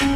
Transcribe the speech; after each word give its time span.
This 0.00 0.06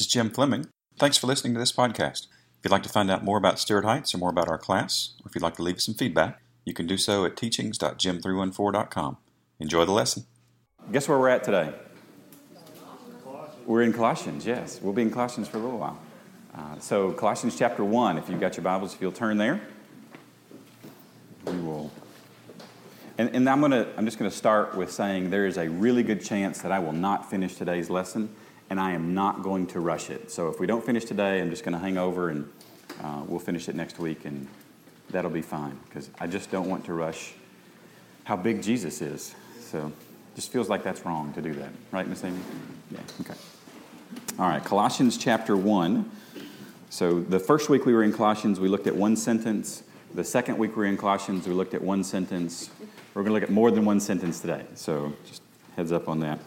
is 0.00 0.06
Jim 0.06 0.30
Fleming. 0.30 0.68
Thanks 0.98 1.18
for 1.18 1.26
listening 1.26 1.52
to 1.52 1.60
this 1.60 1.72
podcast. 1.72 2.26
If 2.58 2.64
you'd 2.64 2.70
like 2.70 2.82
to 2.84 2.88
find 2.88 3.10
out 3.10 3.22
more 3.22 3.36
about 3.36 3.58
Stuart 3.58 3.84
Heights 3.84 4.14
or 4.14 4.18
more 4.18 4.30
about 4.30 4.48
our 4.48 4.56
class, 4.56 5.12
or 5.20 5.28
if 5.28 5.34
you'd 5.34 5.42
like 5.42 5.56
to 5.56 5.62
leave 5.62 5.76
us 5.76 5.84
some 5.84 5.94
feedback, 5.94 6.40
you 6.64 6.72
can 6.72 6.86
do 6.86 6.96
so 6.96 7.26
at 7.26 7.36
teachings.jim314.com. 7.36 9.18
Enjoy 9.60 9.84
the 9.84 9.92
lesson. 9.92 10.24
Guess 10.90 11.06
where 11.06 11.18
we're 11.18 11.28
at 11.28 11.44
today? 11.44 11.74
We're 13.66 13.82
in 13.82 13.92
Colossians, 13.92 14.46
yes. 14.46 14.80
We'll 14.80 14.94
be 14.94 15.02
in 15.02 15.10
Colossians 15.10 15.48
for 15.48 15.58
a 15.58 15.60
little 15.60 15.78
while. 15.78 16.00
Uh, 16.56 16.78
so, 16.78 17.10
Colossians 17.12 17.58
chapter 17.58 17.82
1, 17.82 18.16
if 18.16 18.28
you've 18.28 18.38
got 18.38 18.56
your 18.56 18.62
Bibles, 18.62 18.94
if 18.94 19.00
you'll 19.00 19.10
turn 19.10 19.38
there, 19.38 19.60
we 21.46 21.56
will. 21.58 21.90
And, 23.18 23.34
and 23.34 23.48
I'm, 23.48 23.60
gonna, 23.60 23.88
I'm 23.96 24.04
just 24.04 24.18
going 24.18 24.30
to 24.30 24.36
start 24.36 24.76
with 24.76 24.92
saying 24.92 25.30
there 25.30 25.46
is 25.46 25.58
a 25.58 25.68
really 25.68 26.04
good 26.04 26.24
chance 26.24 26.62
that 26.62 26.70
I 26.70 26.78
will 26.78 26.92
not 26.92 27.28
finish 27.28 27.56
today's 27.56 27.90
lesson 27.90 28.34
and 28.70 28.80
I 28.80 28.92
am 28.92 29.14
not 29.14 29.42
going 29.42 29.66
to 29.68 29.80
rush 29.80 30.10
it. 30.10 30.30
So 30.30 30.48
if 30.48 30.60
we 30.60 30.66
don't 30.66 30.84
finish 30.84 31.04
today, 31.04 31.40
I'm 31.40 31.50
just 31.50 31.64
going 31.64 31.74
to 31.74 31.78
hang 31.78 31.98
over 31.98 32.30
and 32.30 32.48
uh, 33.02 33.22
we'll 33.26 33.40
finish 33.40 33.68
it 33.68 33.74
next 33.74 33.98
week, 33.98 34.24
and 34.24 34.46
that'll 35.10 35.30
be 35.30 35.42
fine 35.42 35.78
because 35.88 36.08
I 36.20 36.26
just 36.26 36.50
don't 36.50 36.68
want 36.68 36.84
to 36.86 36.94
rush 36.94 37.32
how 38.24 38.36
big 38.36 38.62
Jesus 38.62 39.02
is. 39.02 39.34
So 39.60 39.92
just 40.34 40.52
feels 40.52 40.68
like 40.68 40.82
that's 40.82 41.04
wrong 41.04 41.32
to 41.34 41.42
do 41.42 41.52
that, 41.54 41.70
right, 41.90 42.06
Miss 42.06 42.24
Amy? 42.24 42.38
Yeah, 42.90 43.00
okay. 43.20 43.34
All 44.38 44.48
right, 44.48 44.64
Colossians 44.64 45.18
chapter 45.18 45.56
1. 45.56 46.10
So 46.94 47.18
the 47.18 47.40
first 47.40 47.68
week 47.68 47.86
we 47.86 47.92
were 47.92 48.04
in 48.04 48.12
Colossians, 48.12 48.60
we 48.60 48.68
looked 48.68 48.86
at 48.86 48.94
one 48.94 49.16
sentence. 49.16 49.82
The 50.14 50.22
second 50.22 50.58
week 50.58 50.76
we 50.76 50.84
were 50.84 50.88
in 50.88 50.96
Colossians, 50.96 51.44
we 51.44 51.52
looked 51.52 51.74
at 51.74 51.82
one 51.82 52.04
sentence. 52.04 52.70
We're 53.14 53.22
going 53.22 53.30
to 53.30 53.32
look 53.32 53.42
at 53.42 53.50
more 53.50 53.72
than 53.72 53.84
one 53.84 53.98
sentence 53.98 54.38
today. 54.38 54.64
So 54.76 55.12
just 55.26 55.42
heads 55.74 55.90
up 55.90 56.08
on 56.08 56.20
that. 56.20 56.38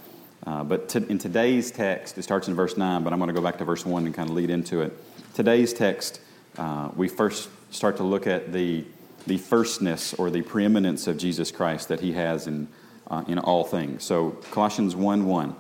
Uh, 0.46 0.64
but 0.64 0.88
to, 0.88 1.06
in 1.10 1.18
today's 1.18 1.70
text, 1.70 2.18
it 2.18 2.24
starts 2.24 2.48
in 2.48 2.56
verse 2.56 2.78
9, 2.78 3.04
but 3.04 3.12
I'm 3.12 3.20
going 3.20 3.28
to 3.28 3.34
go 3.34 3.42
back 3.42 3.58
to 3.58 3.66
verse 3.66 3.86
1 3.86 4.06
and 4.06 4.16
kind 4.16 4.30
of 4.30 4.38
lead 4.38 4.50
into 4.50 4.80
it. 4.80 4.98
Today's 5.34 5.74
text, 5.74 6.22
uh, 6.58 6.92
we 6.96 7.10
first 7.10 7.50
start 7.72 7.98
to 7.98 8.04
look 8.04 8.26
at 8.26 8.54
the, 8.54 8.86
the 9.26 9.40
firstness 9.40 10.14
or 10.14 10.30
the 10.30 10.44
preeminence 10.44 11.08
of 11.08 11.18
Jesus 11.18 11.52
Christ 11.52 11.90
that 11.90 12.00
he 12.00 12.14
has 12.14 12.48
in, 12.48 12.70
uh, 13.08 13.26
in 13.28 13.38
all 13.38 13.66
things. 13.66 14.06
So, 14.06 14.30
Colossians 14.52 14.96
1 14.96 15.26
1. 15.26 15.56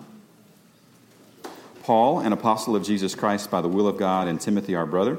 Paul, 1.87 2.19
an 2.19 2.33
apostle 2.33 2.75
of 2.75 2.83
Jesus 2.83 3.15
Christ 3.15 3.49
by 3.49 3.61
the 3.61 3.69
will 3.69 3.87
of 3.87 3.95
God, 3.95 4.27
and 4.27 4.41
Timothy, 4.41 4.75
our 4.75 4.85
brother, 4.85 5.17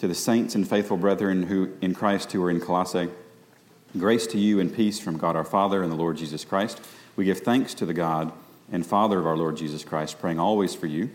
to 0.00 0.06
the 0.06 0.14
saints 0.14 0.54
and 0.54 0.68
faithful 0.68 0.98
brethren 0.98 1.44
who 1.44 1.72
in 1.80 1.94
Christ 1.94 2.30
who 2.30 2.44
are 2.44 2.50
in 2.50 2.60
Colossae, 2.60 3.08
grace 3.96 4.26
to 4.26 4.38
you 4.38 4.60
and 4.60 4.76
peace 4.76 5.00
from 5.00 5.16
God 5.16 5.34
our 5.34 5.46
Father 5.46 5.82
and 5.82 5.90
the 5.90 5.96
Lord 5.96 6.18
Jesus 6.18 6.44
Christ. 6.44 6.82
We 7.16 7.24
give 7.24 7.38
thanks 7.38 7.72
to 7.72 7.86
the 7.86 7.94
God 7.94 8.32
and 8.70 8.84
Father 8.84 9.18
of 9.18 9.26
our 9.26 9.38
Lord 9.38 9.56
Jesus 9.56 9.82
Christ, 9.82 10.20
praying 10.20 10.38
always 10.38 10.74
for 10.74 10.86
you, 10.86 11.08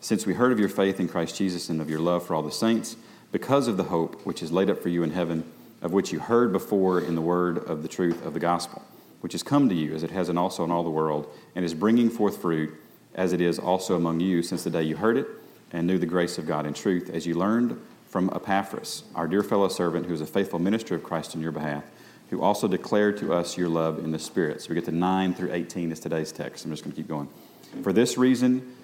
since 0.00 0.24
we 0.24 0.34
heard 0.34 0.52
of 0.52 0.60
your 0.60 0.68
faith 0.68 1.00
in 1.00 1.08
Christ 1.08 1.36
Jesus 1.36 1.68
and 1.68 1.80
of 1.80 1.90
your 1.90 1.98
love 1.98 2.24
for 2.24 2.36
all 2.36 2.42
the 2.42 2.52
saints, 2.52 2.96
because 3.32 3.66
of 3.66 3.76
the 3.76 3.82
hope 3.82 4.24
which 4.24 4.40
is 4.40 4.52
laid 4.52 4.70
up 4.70 4.80
for 4.80 4.88
you 4.88 5.02
in 5.02 5.10
heaven, 5.10 5.42
of 5.82 5.92
which 5.92 6.12
you 6.12 6.20
heard 6.20 6.52
before 6.52 7.00
in 7.00 7.16
the 7.16 7.20
word 7.20 7.58
of 7.58 7.82
the 7.82 7.88
truth 7.88 8.24
of 8.24 8.34
the 8.34 8.40
gospel, 8.40 8.84
which 9.20 9.32
has 9.32 9.42
come 9.42 9.68
to 9.68 9.74
you 9.74 9.96
as 9.96 10.04
it 10.04 10.12
has 10.12 10.30
also 10.30 10.62
in 10.62 10.70
all 10.70 10.84
the 10.84 10.90
world, 10.90 11.28
and 11.56 11.64
is 11.64 11.74
bringing 11.74 12.08
forth 12.08 12.40
fruit, 12.40 12.72
as 13.18 13.34
it 13.34 13.42
is 13.42 13.58
also 13.58 13.96
among 13.96 14.20
you 14.20 14.42
since 14.42 14.64
the 14.64 14.70
day 14.70 14.82
you 14.82 14.96
heard 14.96 15.18
it 15.18 15.26
and 15.72 15.86
knew 15.86 15.98
the 15.98 16.06
grace 16.06 16.38
of 16.38 16.46
God 16.46 16.64
in 16.64 16.72
truth, 16.72 17.10
as 17.10 17.26
you 17.26 17.34
learned 17.34 17.78
from 18.06 18.30
Epaphras, 18.34 19.02
our 19.14 19.28
dear 19.28 19.42
fellow 19.42 19.68
servant, 19.68 20.06
who 20.06 20.14
is 20.14 20.22
a 20.22 20.26
faithful 20.26 20.58
minister 20.58 20.94
of 20.94 21.02
Christ 21.02 21.34
in 21.34 21.42
your 21.42 21.52
behalf 21.52 21.84
who 22.30 22.42
also 22.42 22.68
declared 22.68 23.16
to 23.18 23.32
us 23.32 23.56
your 23.56 23.68
love 23.68 23.98
in 23.98 24.12
the 24.12 24.18
Spirit. 24.18 24.60
So 24.60 24.68
we 24.68 24.74
get 24.74 24.84
to 24.84 24.92
9 24.92 25.34
through 25.34 25.52
18 25.52 25.92
is 25.92 26.00
today's 26.00 26.32
text. 26.32 26.64
I'm 26.64 26.70
just 26.70 26.84
going 26.84 26.92
to 26.92 26.96
keep 26.96 27.08
going. 27.08 27.28
For 27.82 27.92
this 27.92 28.18
reason, 28.18 28.74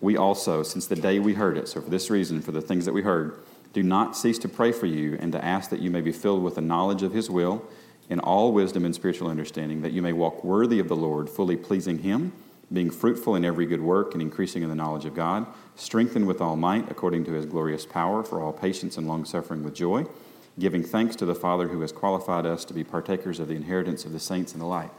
we 0.00 0.16
also, 0.16 0.62
since 0.62 0.86
the 0.86 0.96
day 0.96 1.18
we 1.18 1.34
heard 1.34 1.56
it, 1.56 1.68
so 1.68 1.80
for 1.80 1.90
this 1.90 2.10
reason, 2.10 2.42
for 2.42 2.52
the 2.52 2.60
things 2.60 2.84
that 2.84 2.92
we 2.92 3.02
heard, 3.02 3.36
do 3.72 3.82
not 3.82 4.16
cease 4.16 4.38
to 4.40 4.48
pray 4.48 4.70
for 4.70 4.86
you 4.86 5.16
and 5.20 5.32
to 5.32 5.44
ask 5.44 5.70
that 5.70 5.80
you 5.80 5.90
may 5.90 6.00
be 6.00 6.12
filled 6.12 6.42
with 6.42 6.56
the 6.56 6.60
knowledge 6.60 7.02
of 7.02 7.12
His 7.12 7.30
will 7.30 7.64
in 8.08 8.20
all 8.20 8.52
wisdom 8.52 8.84
and 8.84 8.94
spiritual 8.94 9.28
understanding, 9.28 9.80
that 9.82 9.92
you 9.92 10.02
may 10.02 10.12
walk 10.12 10.44
worthy 10.44 10.78
of 10.78 10.88
the 10.88 10.96
Lord, 10.96 11.30
fully 11.30 11.56
pleasing 11.56 11.98
Him, 11.98 12.32
being 12.74 12.90
fruitful 12.90 13.36
in 13.36 13.44
every 13.44 13.66
good 13.66 13.80
work 13.80 14.12
and 14.12 14.20
increasing 14.20 14.62
in 14.62 14.68
the 14.68 14.74
knowledge 14.74 15.04
of 15.04 15.14
God, 15.14 15.46
strengthened 15.76 16.26
with 16.26 16.40
all 16.40 16.56
might 16.56 16.90
according 16.90 17.24
to 17.24 17.32
His 17.32 17.46
glorious 17.46 17.86
power 17.86 18.22
for 18.22 18.40
all 18.40 18.52
patience 18.52 18.98
and 18.98 19.08
long 19.08 19.24
suffering 19.24 19.62
with 19.62 19.74
joy 19.74 20.04
giving 20.58 20.82
thanks 20.84 21.16
to 21.16 21.24
the 21.24 21.34
Father 21.34 21.68
who 21.68 21.80
has 21.80 21.92
qualified 21.92 22.46
us 22.46 22.64
to 22.64 22.74
be 22.74 22.84
partakers 22.84 23.40
of 23.40 23.48
the 23.48 23.54
inheritance 23.54 24.04
of 24.04 24.12
the 24.12 24.20
saints 24.20 24.52
in 24.52 24.60
the 24.60 24.66
light. 24.66 24.90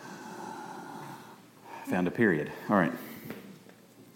Found 1.88 2.08
a 2.08 2.12
period. 2.12 2.52
All 2.70 2.76
right. 2.76 2.92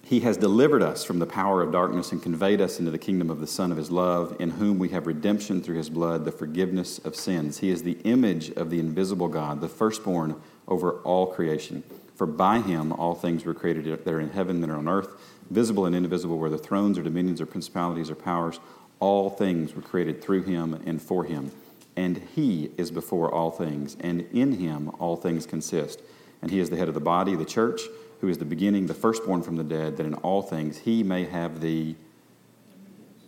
He 0.03 0.21
has 0.21 0.37
delivered 0.37 0.81
us 0.81 1.03
from 1.03 1.19
the 1.19 1.27
power 1.27 1.61
of 1.61 1.71
darkness 1.71 2.11
and 2.11 2.21
conveyed 2.21 2.61
us 2.61 2.79
into 2.79 2.89
the 2.89 2.97
kingdom 2.97 3.29
of 3.29 3.39
the 3.39 3.47
Son 3.47 3.71
of 3.71 3.77
His 3.77 3.91
love, 3.91 4.35
in 4.39 4.49
whom 4.51 4.79
we 4.79 4.89
have 4.89 5.05
redemption 5.05 5.61
through 5.61 5.77
His 5.77 5.89
blood, 5.89 6.25
the 6.25 6.31
forgiveness 6.31 6.97
of 6.99 7.15
sins. 7.15 7.59
He 7.59 7.69
is 7.69 7.83
the 7.83 7.99
image 8.03 8.49
of 8.51 8.71
the 8.71 8.79
invisible 8.79 9.27
God, 9.27 9.61
the 9.61 9.69
firstborn 9.69 10.41
over 10.67 10.93
all 11.01 11.27
creation. 11.27 11.83
For 12.19 12.25
by 12.25 12.59
Him 12.59 12.91
all 12.91 13.15
things 13.15 13.45
were 13.45 13.53
created 13.53 13.85
that 13.85 14.13
are 14.13 14.19
in 14.19 14.31
heaven 14.31 14.61
and 14.61 14.69
are 14.69 14.77
on 14.77 14.89
earth, 14.89 15.07
visible 15.49 15.85
and 15.85 15.95
invisible, 15.95 16.37
whether 16.37 16.57
thrones 16.57 16.97
or 16.97 17.01
dominions 17.01 17.39
or 17.39 17.45
principalities 17.45 18.11
or 18.11 18.15
powers. 18.15 18.59
All 18.99 19.29
things 19.29 19.73
were 19.73 19.81
created 19.81 20.21
through 20.21 20.43
him 20.43 20.81
and 20.85 21.01
for 21.01 21.23
him. 21.23 21.53
And 21.95 22.17
he 22.35 22.71
is 22.75 22.91
before 22.91 23.33
all 23.33 23.51
things, 23.51 23.95
and 24.01 24.27
in 24.33 24.59
him 24.59 24.89
all 24.99 25.15
things 25.15 25.45
consist. 25.45 26.01
And 26.41 26.51
he 26.51 26.59
is 26.59 26.69
the 26.69 26.75
head 26.75 26.89
of 26.89 26.93
the 26.93 26.99
body, 26.99 27.37
the 27.37 27.45
church, 27.45 27.83
who 28.19 28.27
is 28.27 28.37
the 28.37 28.43
beginning, 28.43 28.87
the 28.87 28.93
firstborn 28.93 29.41
from 29.41 29.55
the 29.55 29.63
dead, 29.63 29.95
that 29.95 30.05
in 30.05 30.15
all 30.15 30.41
things 30.41 30.79
he 30.79 31.03
may 31.03 31.23
have 31.23 31.61
the 31.61 31.95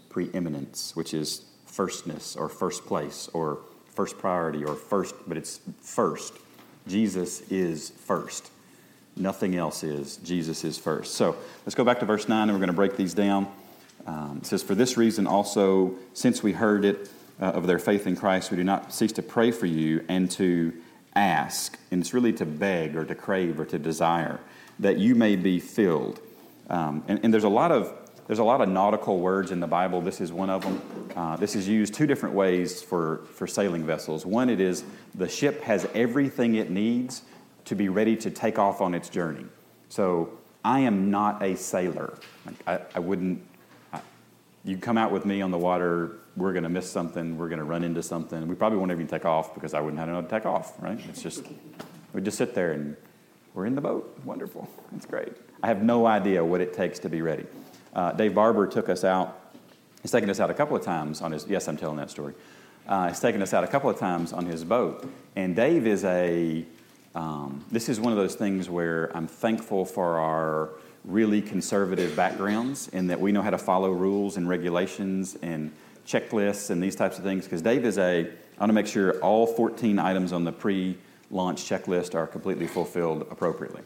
preeminence, 0.09 0.97
which 0.97 1.13
is 1.13 1.45
firstness 1.65 2.35
or 2.35 2.49
first 2.49 2.85
place 2.85 3.29
or 3.31 3.59
first 3.85 4.17
priority 4.17 4.65
or 4.65 4.75
first, 4.75 5.15
but 5.29 5.37
it's 5.37 5.61
first. 5.79 6.33
Jesus 6.87 7.39
is 7.49 7.91
first. 7.91 8.51
Nothing 9.15 9.55
else 9.55 9.83
is. 9.83 10.17
Jesus 10.17 10.63
is 10.63 10.77
first. 10.77 11.15
So 11.15 11.35
let's 11.65 11.75
go 11.75 11.83
back 11.83 11.99
to 11.99 12.05
verse 12.05 12.27
9 12.27 12.43
and 12.43 12.51
we're 12.51 12.59
going 12.59 12.67
to 12.67 12.73
break 12.73 12.95
these 12.95 13.13
down. 13.13 13.51
Um, 14.07 14.39
it 14.41 14.45
says, 14.45 14.63
For 14.63 14.75
this 14.75 14.97
reason 14.97 15.27
also, 15.27 15.95
since 16.13 16.41
we 16.41 16.53
heard 16.53 16.85
it 16.85 17.09
uh, 17.39 17.45
of 17.45 17.67
their 17.67 17.79
faith 17.79 18.07
in 18.07 18.15
Christ, 18.15 18.51
we 18.51 18.57
do 18.57 18.63
not 18.63 18.93
cease 18.93 19.11
to 19.13 19.21
pray 19.21 19.51
for 19.51 19.65
you 19.65 20.03
and 20.07 20.29
to 20.31 20.73
ask, 21.15 21.77
and 21.91 22.01
it's 22.01 22.13
really 22.13 22.33
to 22.33 22.45
beg 22.45 22.95
or 22.95 23.05
to 23.05 23.15
crave 23.15 23.59
or 23.59 23.65
to 23.65 23.77
desire, 23.77 24.39
that 24.79 24.97
you 24.97 25.13
may 25.15 25.35
be 25.35 25.59
filled. 25.59 26.19
Um, 26.69 27.03
and, 27.07 27.19
and, 27.23 27.33
there's 27.33 27.43
a 27.43 27.49
lot 27.49 27.71
of 27.71 27.93
there's 28.27 28.39
a 28.39 28.43
lot 28.43 28.61
of 28.61 28.69
nautical 28.69 29.19
words 29.19 29.51
in 29.51 29.59
the 29.59 29.67
Bible. 29.67 29.99
This 29.99 30.21
is 30.21 30.31
one 30.31 30.49
of 30.49 30.61
them. 30.61 30.81
Uh, 31.17 31.35
this 31.35 31.53
is 31.53 31.67
used 31.67 31.93
two 31.93 32.07
different 32.07 32.33
ways 32.33 32.81
for, 32.81 33.25
for 33.33 33.45
sailing 33.45 33.85
vessels. 33.85 34.25
One, 34.25 34.49
it 34.49 34.61
is 34.61 34.85
the 35.15 35.27
ship 35.27 35.61
has 35.63 35.85
everything 35.93 36.55
it 36.55 36.69
needs 36.69 37.23
to 37.71 37.75
be 37.75 37.87
ready 37.87 38.17
to 38.17 38.29
take 38.29 38.59
off 38.59 38.81
on 38.81 38.93
its 38.93 39.07
journey. 39.07 39.45
So 39.87 40.37
I 40.61 40.81
am 40.81 41.09
not 41.09 41.41
a 41.41 41.55
sailor. 41.55 42.19
I, 42.67 42.81
I 42.93 42.99
wouldn't 42.99 43.41
you 44.65 44.75
come 44.75 44.97
out 44.97 45.09
with 45.09 45.25
me 45.25 45.41
on 45.41 45.51
the 45.51 45.57
water, 45.57 46.17
we're 46.35 46.51
going 46.51 46.63
to 46.63 46.69
miss 46.69 46.91
something, 46.91 47.37
we're 47.37 47.47
going 47.47 47.59
to 47.59 47.63
run 47.63 47.85
into 47.85 48.03
something. 48.03 48.45
We 48.45 48.55
probably 48.55 48.77
won't 48.77 48.91
even 48.91 49.07
take 49.07 49.23
off 49.23 49.53
because 49.53 49.73
I 49.73 49.79
wouldn't 49.79 49.99
have 49.99 50.09
know 50.09 50.21
to 50.21 50.27
take 50.27 50.45
off, 50.45 50.73
right? 50.81 50.99
It's 51.07 51.23
just, 51.23 51.45
we 52.11 52.21
just 52.21 52.37
sit 52.37 52.53
there 52.53 52.73
and 52.73 52.97
we're 53.53 53.67
in 53.67 53.75
the 53.75 53.81
boat. 53.81 54.19
Wonderful. 54.25 54.69
That's 54.91 55.05
great. 55.05 55.31
I 55.63 55.67
have 55.67 55.81
no 55.81 56.05
idea 56.05 56.43
what 56.43 56.59
it 56.59 56.73
takes 56.73 56.99
to 56.99 57.09
be 57.09 57.21
ready. 57.21 57.45
Uh, 57.95 58.11
Dave 58.11 58.35
Barber 58.35 58.67
took 58.67 58.89
us 58.89 59.05
out. 59.05 59.53
He's 60.01 60.11
taken 60.11 60.29
us 60.29 60.41
out 60.41 60.49
a 60.49 60.53
couple 60.53 60.75
of 60.75 60.83
times 60.83 61.21
on 61.21 61.31
his, 61.31 61.47
yes, 61.47 61.69
I'm 61.69 61.77
telling 61.77 61.95
that 61.97 62.11
story. 62.11 62.33
Uh, 62.85 63.07
he's 63.07 63.21
taken 63.21 63.41
us 63.41 63.53
out 63.53 63.63
a 63.63 63.67
couple 63.67 63.89
of 63.89 63.97
times 63.97 64.33
on 64.33 64.45
his 64.45 64.65
boat. 64.65 65.09
And 65.37 65.55
Dave 65.55 65.87
is 65.87 66.03
a, 66.03 66.65
um, 67.13 67.65
this 67.71 67.89
is 67.89 67.99
one 67.99 68.13
of 68.13 68.17
those 68.17 68.35
things 68.35 68.69
where 68.69 69.15
I'm 69.15 69.27
thankful 69.27 69.85
for 69.85 70.19
our 70.19 70.69
really 71.03 71.41
conservative 71.41 72.15
backgrounds 72.15 72.87
in 72.89 73.07
that 73.07 73.19
we 73.19 73.31
know 73.31 73.41
how 73.41 73.49
to 73.49 73.57
follow 73.57 73.91
rules 73.91 74.37
and 74.37 74.47
regulations 74.47 75.37
and 75.41 75.71
checklists 76.05 76.69
and 76.69 76.81
these 76.81 76.95
types 76.95 77.17
of 77.17 77.23
things. 77.23 77.43
Because 77.43 77.61
Dave 77.61 77.85
is 77.85 77.97
a, 77.97 78.19
I 78.21 78.59
want 78.59 78.69
to 78.69 78.73
make 78.73 78.87
sure 78.87 79.19
all 79.19 79.47
14 79.47 79.99
items 79.99 80.31
on 80.31 80.43
the 80.43 80.51
pre 80.51 80.97
launch 81.29 81.63
checklist 81.63 82.15
are 82.15 82.27
completely 82.27 82.67
fulfilled 82.67 83.27
appropriately. 83.31 83.81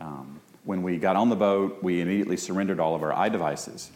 Um, 0.00 0.40
when 0.64 0.82
we 0.82 0.98
got 0.98 1.16
on 1.16 1.28
the 1.28 1.36
boat, 1.36 1.82
we 1.82 2.00
immediately 2.00 2.36
surrendered 2.36 2.78
all 2.78 2.94
of 2.94 3.02
our 3.02 3.12
eye 3.12 3.28
devices 3.28 3.90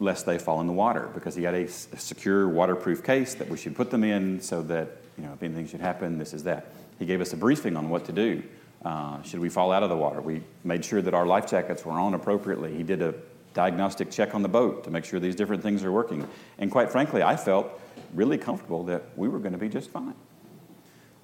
lest 0.00 0.26
they 0.26 0.38
fall 0.38 0.60
in 0.60 0.66
the 0.66 0.72
water 0.72 1.08
because 1.14 1.34
he 1.34 1.44
a, 1.44 1.54
a 1.54 1.68
secure 1.68 2.48
waterproof 2.48 3.02
case 3.02 3.34
that 3.34 3.48
we 3.48 3.56
should 3.56 3.74
put 3.74 3.90
them 3.90 4.04
in 4.04 4.40
so 4.40 4.62
that 4.62 4.88
you 5.16 5.24
know 5.24 5.32
if 5.32 5.42
anything 5.42 5.66
should 5.66 5.80
happen 5.80 6.18
this 6.18 6.32
is 6.32 6.44
that 6.44 6.66
he 6.98 7.06
gave 7.06 7.20
us 7.20 7.32
a 7.32 7.36
briefing 7.36 7.76
on 7.76 7.88
what 7.88 8.04
to 8.06 8.12
do 8.12 8.42
uh, 8.84 9.20
should 9.22 9.40
we 9.40 9.48
fall 9.48 9.72
out 9.72 9.82
of 9.82 9.88
the 9.88 9.96
water? 9.96 10.20
We 10.20 10.42
made 10.64 10.84
sure 10.84 11.02
that 11.02 11.14
our 11.14 11.26
life 11.26 11.48
jackets 11.48 11.84
were 11.84 11.92
on 11.92 12.14
appropriately. 12.14 12.74
He 12.76 12.82
did 12.82 13.02
a 13.02 13.14
diagnostic 13.54 14.10
check 14.10 14.34
on 14.34 14.42
the 14.42 14.48
boat 14.48 14.84
to 14.84 14.90
make 14.90 15.04
sure 15.04 15.18
these 15.18 15.34
different 15.34 15.62
things 15.62 15.82
are 15.82 15.90
working. 15.90 16.28
And 16.58 16.70
quite 16.70 16.90
frankly, 16.90 17.22
I 17.22 17.36
felt 17.36 17.80
really 18.14 18.38
comfortable 18.38 18.84
that 18.84 19.02
we 19.16 19.28
were 19.28 19.40
going 19.40 19.52
to 19.52 19.58
be 19.58 19.68
just 19.68 19.90
fine. 19.90 20.14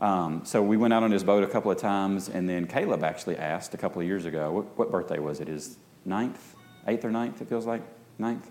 Um, 0.00 0.44
so 0.44 0.60
we 0.62 0.76
went 0.76 0.92
out 0.92 1.04
on 1.04 1.12
his 1.12 1.22
boat 1.22 1.44
a 1.44 1.46
couple 1.46 1.70
of 1.70 1.78
times, 1.78 2.28
and 2.28 2.48
then 2.48 2.66
Caleb 2.66 3.04
actually 3.04 3.36
asked 3.36 3.72
a 3.74 3.76
couple 3.76 4.02
of 4.02 4.08
years 4.08 4.24
ago, 4.24 4.50
what, 4.50 4.76
what 4.76 4.90
birthday 4.90 5.20
was 5.20 5.40
it? 5.40 5.46
His 5.46 5.78
ninth, 6.04 6.56
eighth 6.88 7.04
or 7.04 7.12
ninth, 7.12 7.40
it 7.40 7.48
feels 7.48 7.66
like? 7.66 7.82
Ninth? 8.18 8.50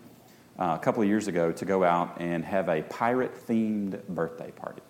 Uh, 0.57 0.77
a 0.79 0.83
couple 0.83 1.03
of 1.03 1.09
years 1.09 1.27
ago 1.27 1.51
to 1.51 1.65
go 1.65 1.83
out 1.83 2.21
and 2.21 2.45
have 2.45 2.69
a 2.69 2.83
pirate 2.83 3.35
themed 3.47 4.01
birthday 4.07 4.51
party. 4.51 4.81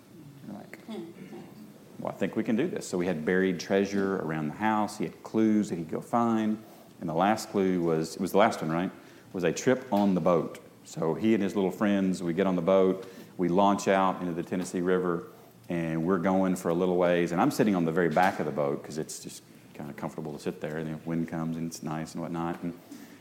Well, 2.03 2.11
I 2.11 2.17
think 2.17 2.35
we 2.35 2.43
can 2.43 2.57
do 2.57 2.67
this. 2.67 2.85
So 2.85 2.97
we 2.97 3.05
had 3.05 3.23
buried 3.23 3.61
treasure 3.61 4.17
around 4.17 4.49
the 4.49 4.55
house. 4.55 4.97
He 4.97 5.05
had 5.05 5.23
clues 5.23 5.69
that 5.69 5.77
he'd 5.77 5.89
go 5.89 6.01
find. 6.01 6.61
And 6.99 7.09
the 7.09 7.13
last 7.13 7.49
clue 7.49 7.81
was, 7.81 8.15
it 8.15 8.21
was 8.21 8.33
the 8.33 8.39
last 8.39 8.61
one, 8.61 8.69
right? 8.69 8.91
Was 9.31 9.45
a 9.45 9.53
trip 9.53 9.87
on 9.89 10.13
the 10.13 10.19
boat. 10.19 10.59
So 10.83 11.13
he 11.13 11.33
and 11.33 11.41
his 11.41 11.55
little 11.55 11.71
friends, 11.71 12.21
we 12.21 12.33
get 12.33 12.45
on 12.45 12.57
the 12.57 12.61
boat, 12.61 13.09
we 13.37 13.47
launch 13.47 13.87
out 13.87 14.19
into 14.19 14.33
the 14.33 14.43
Tennessee 14.43 14.81
River, 14.81 15.27
and 15.69 16.03
we're 16.03 16.17
going 16.17 16.57
for 16.57 16.67
a 16.67 16.73
little 16.73 16.97
ways. 16.97 17.31
And 17.31 17.39
I'm 17.39 17.51
sitting 17.51 17.73
on 17.73 17.85
the 17.85 17.91
very 17.91 18.09
back 18.09 18.41
of 18.41 18.47
the 18.47 18.51
boat 18.51 18.81
because 18.81 18.97
it's 18.97 19.19
just 19.19 19.41
kind 19.73 19.89
of 19.89 19.95
comfortable 19.95 20.33
to 20.33 20.39
sit 20.39 20.59
there. 20.59 20.79
And 20.79 20.95
the 20.95 20.99
wind 21.07 21.29
comes 21.29 21.55
and 21.55 21.67
it's 21.67 21.83
nice 21.83 22.15
and 22.15 22.21
whatnot. 22.21 22.61
And, 22.63 22.73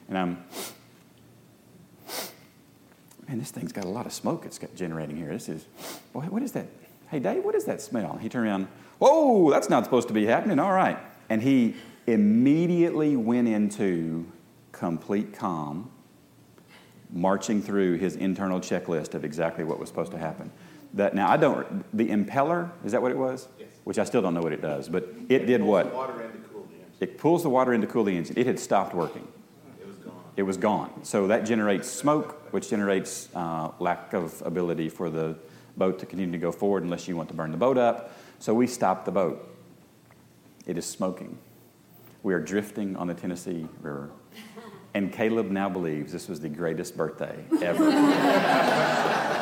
and 0.08 0.18
I'm, 0.18 0.44
man, 3.28 3.38
this 3.38 3.52
thing's 3.52 3.70
got 3.70 3.84
a 3.84 3.88
lot 3.88 4.06
of 4.06 4.12
smoke 4.12 4.44
it's 4.44 4.58
got 4.58 4.74
generating 4.74 5.16
here. 5.16 5.28
This 5.28 5.48
is, 5.48 5.66
what, 6.12 6.28
what 6.32 6.42
is 6.42 6.50
that? 6.50 6.66
Hey, 7.12 7.18
Dave, 7.18 7.44
what 7.44 7.54
is 7.54 7.66
that 7.66 7.82
smell? 7.82 8.16
He 8.16 8.30
turned 8.30 8.46
around, 8.46 8.68
whoa, 8.98 9.50
that's 9.50 9.68
not 9.68 9.84
supposed 9.84 10.08
to 10.08 10.14
be 10.14 10.24
happening. 10.24 10.58
All 10.58 10.72
right. 10.72 10.98
And 11.28 11.42
he 11.42 11.76
immediately 12.06 13.16
went 13.16 13.48
into 13.48 14.24
complete 14.72 15.34
calm, 15.34 15.90
marching 17.10 17.60
through 17.60 17.98
his 17.98 18.16
internal 18.16 18.60
checklist 18.60 19.12
of 19.12 19.26
exactly 19.26 19.62
what 19.62 19.78
was 19.78 19.90
supposed 19.90 20.10
to 20.12 20.18
happen. 20.18 20.50
That 20.94 21.14
now 21.14 21.30
I 21.30 21.36
don't 21.36 21.84
the 21.94 22.08
impeller 22.08 22.70
is 22.82 22.92
that 22.92 23.02
what 23.02 23.10
it 23.10 23.18
was? 23.18 23.46
Yes. 23.58 23.68
Which 23.84 23.98
I 23.98 24.04
still 24.04 24.22
don't 24.22 24.32
know 24.32 24.40
what 24.40 24.54
it 24.54 24.62
does, 24.62 24.88
but 24.88 25.06
it 25.28 25.44
did 25.44 25.62
what? 25.62 25.92
Water 25.92 26.22
in 26.22 26.32
to 26.32 26.38
cool 26.48 26.62
the 26.62 26.76
engine. 26.76 26.96
It 27.00 27.18
pulls 27.18 27.42
the 27.42 27.50
water 27.50 27.74
in 27.74 27.82
to 27.82 27.86
cool 27.86 28.04
the 28.04 28.16
engine. 28.16 28.38
It 28.38 28.46
had 28.46 28.58
stopped 28.58 28.94
working. 28.94 29.28
It 29.78 29.86
was 29.86 29.96
gone. 29.96 30.24
It 30.38 30.42
was 30.44 30.56
gone. 30.56 31.04
So 31.04 31.26
that 31.26 31.44
generates 31.44 31.90
smoke, 31.90 32.52
which 32.54 32.70
generates 32.70 33.28
uh, 33.34 33.72
lack 33.80 34.14
of 34.14 34.40
ability 34.46 34.88
for 34.88 35.10
the 35.10 35.36
boat 35.76 35.98
to 36.00 36.06
continue 36.06 36.32
to 36.32 36.38
go 36.38 36.52
forward 36.52 36.82
unless 36.82 37.08
you 37.08 37.16
want 37.16 37.28
to 37.28 37.34
burn 37.34 37.50
the 37.50 37.56
boat 37.56 37.78
up. 37.78 38.12
So 38.38 38.54
we 38.54 38.66
stopped 38.66 39.04
the 39.04 39.12
boat. 39.12 39.48
It 40.66 40.78
is 40.78 40.86
smoking. 40.86 41.38
We 42.22 42.34
are 42.34 42.40
drifting 42.40 42.96
on 42.96 43.06
the 43.08 43.14
Tennessee 43.14 43.66
River. 43.80 44.10
And 44.94 45.12
Caleb 45.12 45.50
now 45.50 45.68
believes 45.68 46.12
this 46.12 46.28
was 46.28 46.40
the 46.40 46.48
greatest 46.48 46.96
birthday 46.96 47.44
ever. 47.62 47.90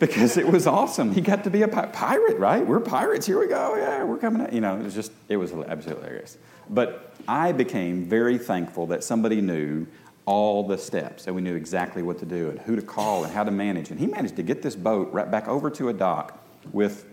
because 0.00 0.38
it 0.38 0.46
was 0.46 0.66
awesome. 0.66 1.12
He 1.12 1.20
got 1.20 1.44
to 1.44 1.50
be 1.50 1.62
a 1.62 1.68
pi- 1.68 1.86
pirate, 1.86 2.38
right? 2.38 2.66
We're 2.66 2.80
pirates. 2.80 3.26
Here 3.26 3.38
we 3.38 3.48
go. 3.48 3.76
Yeah, 3.76 4.02
we're 4.04 4.16
coming 4.16 4.40
out. 4.42 4.52
You 4.52 4.62
know, 4.62 4.76
it 4.76 4.82
was 4.82 4.94
just, 4.94 5.12
it 5.28 5.36
was 5.36 5.52
absolutely 5.52 6.04
hilarious. 6.04 6.38
But 6.70 7.14
I 7.28 7.52
became 7.52 8.06
very 8.06 8.38
thankful 8.38 8.86
that 8.88 9.04
somebody 9.04 9.40
knew 9.40 9.86
all 10.30 10.62
the 10.62 10.78
steps 10.78 11.26
and 11.26 11.34
we 11.34 11.42
knew 11.42 11.56
exactly 11.56 12.04
what 12.04 12.16
to 12.16 12.24
do 12.24 12.50
and 12.50 12.60
who 12.60 12.76
to 12.76 12.82
call 12.82 13.24
and 13.24 13.32
how 13.32 13.42
to 13.42 13.50
manage. 13.50 13.90
And 13.90 13.98
he 13.98 14.06
managed 14.06 14.36
to 14.36 14.44
get 14.44 14.62
this 14.62 14.76
boat 14.76 15.12
right 15.12 15.28
back 15.28 15.48
over 15.48 15.68
to 15.70 15.88
a 15.88 15.92
dock 15.92 16.40
with 16.72 17.04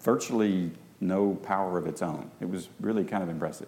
virtually 0.00 0.70
no 1.00 1.34
power 1.42 1.78
of 1.78 1.88
its 1.88 2.00
own. 2.00 2.30
It 2.40 2.48
was 2.48 2.68
really 2.80 3.02
kind 3.02 3.24
of 3.24 3.28
impressive. 3.28 3.66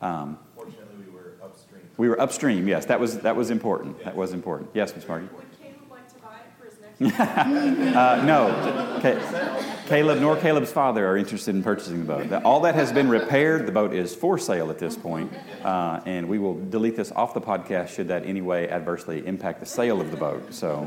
Um, 0.00 0.38
Fortunately, 0.54 1.04
we 1.04 1.12
were 1.12 1.34
upstream. 1.42 1.82
we 1.98 2.08
were 2.08 2.18
upstream, 2.18 2.66
yes, 2.66 2.86
that 2.86 2.98
was, 2.98 3.18
that 3.18 3.36
was 3.36 3.50
important. 3.50 4.02
That 4.04 4.16
was 4.16 4.32
important. 4.32 4.70
Yes, 4.72 4.96
Ms. 4.96 5.06
Margie? 5.06 5.28
Would 5.34 5.44
Caleb 5.60 5.90
like 5.90 6.08
to 6.08 6.18
buy 6.20 6.36
it 6.36 6.50
for 6.58 6.64
his 6.64 6.80
next? 6.80 6.89
Uh, 7.00 8.22
no, 8.26 9.00
Ca- 9.00 9.86
Caleb 9.86 10.20
nor 10.20 10.36
Caleb's 10.36 10.70
father 10.70 11.06
are 11.06 11.16
interested 11.16 11.54
in 11.54 11.62
purchasing 11.62 12.04
the 12.04 12.04
boat. 12.04 12.32
All 12.44 12.60
that 12.60 12.74
has 12.74 12.92
been 12.92 13.08
repaired. 13.08 13.66
The 13.66 13.72
boat 13.72 13.94
is 13.94 14.14
for 14.14 14.38
sale 14.38 14.70
at 14.70 14.78
this 14.78 14.96
point, 14.96 15.32
uh, 15.64 16.00
and 16.04 16.28
we 16.28 16.38
will 16.38 16.54
delete 16.66 16.96
this 16.96 17.10
off 17.12 17.34
the 17.34 17.40
podcast 17.40 17.88
should 17.88 18.08
that 18.08 18.26
any 18.26 18.42
way 18.42 18.68
adversely 18.68 19.26
impact 19.26 19.60
the 19.60 19.66
sale 19.66 20.00
of 20.00 20.10
the 20.10 20.16
boat. 20.16 20.52
So, 20.52 20.80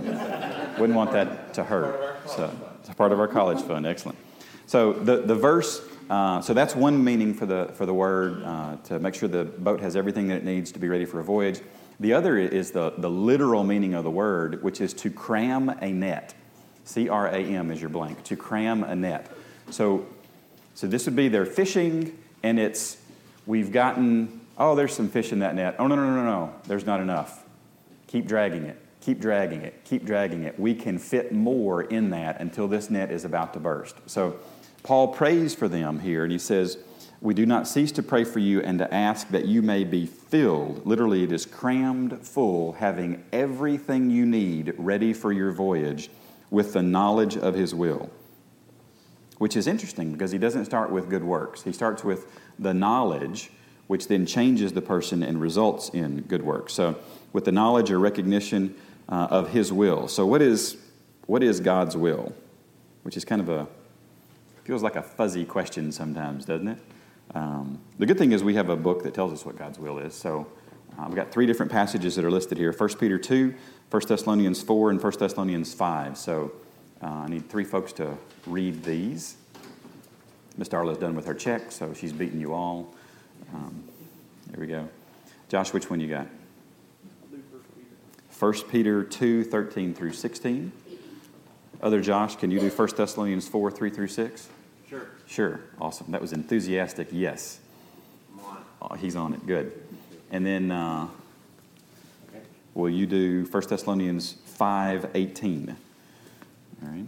wouldn't 0.80 0.96
want 0.96 1.12
that 1.14 1.54
to 1.56 1.64
hurt. 1.64 2.30
So, 2.30 2.56
it's 2.80 2.94
part 2.94 3.12
of 3.12 3.20
our 3.20 3.28
college 3.28 3.62
fund. 3.62 3.86
Excellent. 3.86 4.18
So 4.68 4.94
the 4.94 5.18
the 5.18 5.36
verse. 5.36 5.82
Uh, 6.10 6.42
so 6.42 6.54
that's 6.54 6.76
one 6.76 7.02
meaning 7.02 7.34
for 7.34 7.46
the 7.46 7.72
for 7.76 7.86
the 7.86 7.94
word 7.94 8.44
uh, 8.44 8.76
to 8.84 9.00
make 9.00 9.16
sure 9.16 9.30
the 9.30 9.46
boat 9.46 9.80
has 9.80 9.96
everything 9.96 10.28
that 10.28 10.38
it 10.38 10.44
needs 10.44 10.72
to 10.74 10.80
be 10.80 10.90
ready 10.90 11.06
for 11.06 11.20
a 11.20 11.24
voyage. 11.24 11.62
The 12.04 12.12
other 12.12 12.38
is 12.38 12.72
the 12.72 12.92
the 12.98 13.10
literal 13.10 13.64
meaning 13.64 13.94
of 13.94 14.04
the 14.04 14.12
word, 14.12 14.62
which 14.62 14.82
is 14.82 14.94
to 14.96 15.10
cram 15.10 15.70
a 15.70 15.90
net. 15.94 16.34
C 16.84 17.08
R 17.08 17.28
A 17.28 17.38
M 17.38 17.72
is 17.72 17.80
your 17.80 17.90
blank. 17.90 18.22
To 18.26 18.36
cram 18.36 18.84
a 18.84 18.94
net. 18.94 19.32
So, 19.70 20.06
so 20.76 20.86
this 20.86 21.06
would 21.06 21.16
be 21.16 21.30
they're 21.30 21.46
fishing, 21.46 22.18
and 22.44 22.60
it's 22.60 22.98
we've 23.46 23.72
gotten 23.72 24.42
oh 24.58 24.76
there's 24.76 24.94
some 24.94 25.08
fish 25.08 25.32
in 25.32 25.40
that 25.40 25.56
net. 25.56 25.78
Oh 25.80 25.88
no 25.88 25.96
no 25.96 26.04
no 26.04 26.16
no 26.18 26.26
no 26.26 26.54
there's 26.68 26.86
not 26.86 27.00
enough. 27.00 27.46
Keep 28.08 28.26
dragging 28.26 28.66
it. 28.66 28.78
Keep 29.00 29.22
dragging 29.22 29.62
it. 29.62 29.86
Keep 29.86 30.04
dragging 30.04 30.44
it. 30.44 30.60
We 30.60 30.76
can 30.76 31.00
fit 31.00 31.32
more 31.32 31.84
in 31.84 32.10
that 32.10 32.42
until 32.42 32.68
this 32.68 32.90
net 32.90 33.12
is 33.12 33.24
about 33.24 33.54
to 33.54 33.62
burst. 33.62 33.96
So, 34.08 34.36
Paul 34.84 35.08
prays 35.08 35.56
for 35.56 35.70
them 35.70 36.00
here, 36.02 36.24
and 36.24 36.34
he 36.34 36.38
says. 36.38 36.80
We 37.24 37.34
do 37.34 37.46
not 37.46 37.70
cease 37.70 37.94
to 37.94 38.04
pray 38.04 38.26
for 38.26 38.40
you 38.40 38.60
and 38.60 38.78
to 38.80 38.94
ask 38.94 39.30
that 39.30 39.46
you 39.46 39.62
may 39.62 39.86
be 39.86 40.06
filled. 40.06 40.86
Literally, 40.86 41.24
it 41.24 41.32
is 41.32 41.46
crammed 41.46 42.20
full, 42.28 42.74
having 42.74 43.24
everything 43.32 44.10
you 44.10 44.26
need 44.26 44.74
ready 44.78 45.14
for 45.14 45.32
your 45.32 45.54
voyage 45.54 46.10
with 46.52 46.74
the 46.74 46.84
knowledge 46.84 47.38
of 47.38 47.56
his 47.56 47.74
will. 47.74 48.10
Which 49.38 49.56
is 49.56 49.68
interesting 49.68 50.12
because 50.12 50.32
he 50.32 50.38
doesn't 50.38 50.66
start 50.66 50.92
with 50.92 51.10
good 51.10 51.24
works. 51.24 51.64
He 51.64 51.72
starts 51.72 52.04
with 52.04 52.28
the 52.60 52.74
knowledge, 52.74 53.52
which 53.88 54.10
then 54.10 54.26
changes 54.26 54.74
the 54.74 54.82
person 54.82 55.24
and 55.24 55.40
results 55.40 55.88
in 55.92 56.24
good 56.24 56.44
works. 56.44 56.74
So, 56.74 57.00
with 57.32 57.46
the 57.46 57.54
knowledge 57.54 57.90
or 57.90 58.00
recognition 58.00 58.76
uh, 59.08 59.28
of 59.32 59.52
his 59.52 59.72
will. 59.72 60.10
So, 60.10 60.26
what 60.26 60.42
is, 60.42 60.76
what 61.28 61.42
is 61.42 61.62
God's 61.62 61.96
will? 61.96 62.34
Which 63.04 63.16
is 63.16 63.24
kind 63.24 63.40
of 63.40 63.48
a, 63.48 63.66
feels 64.66 64.84
like 64.84 64.98
a 64.98 65.02
fuzzy 65.02 65.46
question 65.46 65.94
sometimes, 65.94 66.44
doesn't 66.44 66.68
it? 66.68 66.80
Um, 67.36 67.80
the 67.98 68.06
good 68.06 68.18
thing 68.18 68.32
is 68.32 68.44
we 68.44 68.56
have 68.56 68.70
a 68.70 68.76
book 68.76 69.04
that 69.04 69.14
tells 69.14 69.34
us 69.34 69.46
what 69.46 69.58
God's 69.58 69.80
will 69.80 70.00
is. 70.00 70.14
So, 70.14 70.48
uh, 70.98 71.06
we've 71.08 71.16
got 71.16 71.32
three 71.32 71.46
different 71.46 71.72
passages 71.72 72.16
that 72.16 72.26
are 72.26 72.32
listed 72.32 72.58
here 72.58 72.72
1 72.72 72.90
Peter 72.98 73.18
2, 73.18 73.54
1 73.90 74.02
Thessalonians 74.08 74.62
4, 74.62 74.92
and 74.92 75.02
1 75.02 75.14
Thessalonians 75.18 75.74
5. 75.74 76.18
So 76.18 76.52
uh, 77.02 77.08
I 77.08 77.28
need 77.28 77.50
three 77.50 77.64
folks 77.64 77.94
to 77.94 78.16
read 78.46 78.84
these. 78.84 79.38
Miss 80.56 80.70
Darla's 80.70 81.00
done 81.00 81.16
with 81.16 81.26
her 81.26 81.34
check, 81.34 81.72
so 81.72 81.94
she's 81.94 82.14
beating 82.14 82.40
you 82.40 82.54
all. 82.54 82.94
Um, 83.54 83.84
there 84.52 84.60
we 84.60 84.68
go. 84.68 84.88
Josh, 85.50 85.74
which 85.74 85.90
one 85.90 86.00
you 86.00 86.08
got? 86.08 86.28
1 88.38 88.54
Peter 88.70 89.04
2, 89.04 89.44
13 89.46 89.94
through 89.96 90.14
16. 90.14 90.72
Other 91.82 92.02
Josh, 92.02 92.36
can 92.36 92.52
you 92.52 92.60
do 92.60 92.70
1 92.70 92.90
Thessalonians 92.96 93.48
4, 93.48 93.72
3 93.72 93.90
through 93.90 94.08
6? 94.08 94.50
Sure. 94.94 95.08
Sure. 95.28 95.60
Awesome. 95.82 96.12
That 96.12 96.22
was 96.22 96.34
enthusiastic. 96.34 97.08
Yes. 97.12 97.60
On. 98.44 98.58
Oh, 98.82 98.94
he's 98.96 99.16
on 99.16 99.34
it. 99.34 99.46
Good. 99.48 99.72
And 100.32 100.46
then 100.46 100.70
uh, 100.72 101.08
Okay. 102.30 102.44
will 102.76 102.90
you 102.90 103.06
do 103.08 103.46
1 103.50 103.64
Thessalonians 103.68 104.34
5 104.46 105.10
18? 105.16 105.76
All 106.84 106.90
right. 106.90 107.06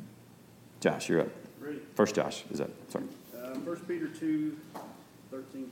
Josh, 0.79 1.09
you're 1.09 1.21
up. 1.21 1.27
Ready. 1.59 1.79
First, 1.95 2.15
Josh 2.15 2.43
is 2.51 2.59
up. 2.61 2.69
Sorry. 2.89 3.05
Uh, 3.35 3.53
First 3.59 3.87
Peter 3.87 4.07
two, 4.07 4.57
thirteen. 5.31 5.69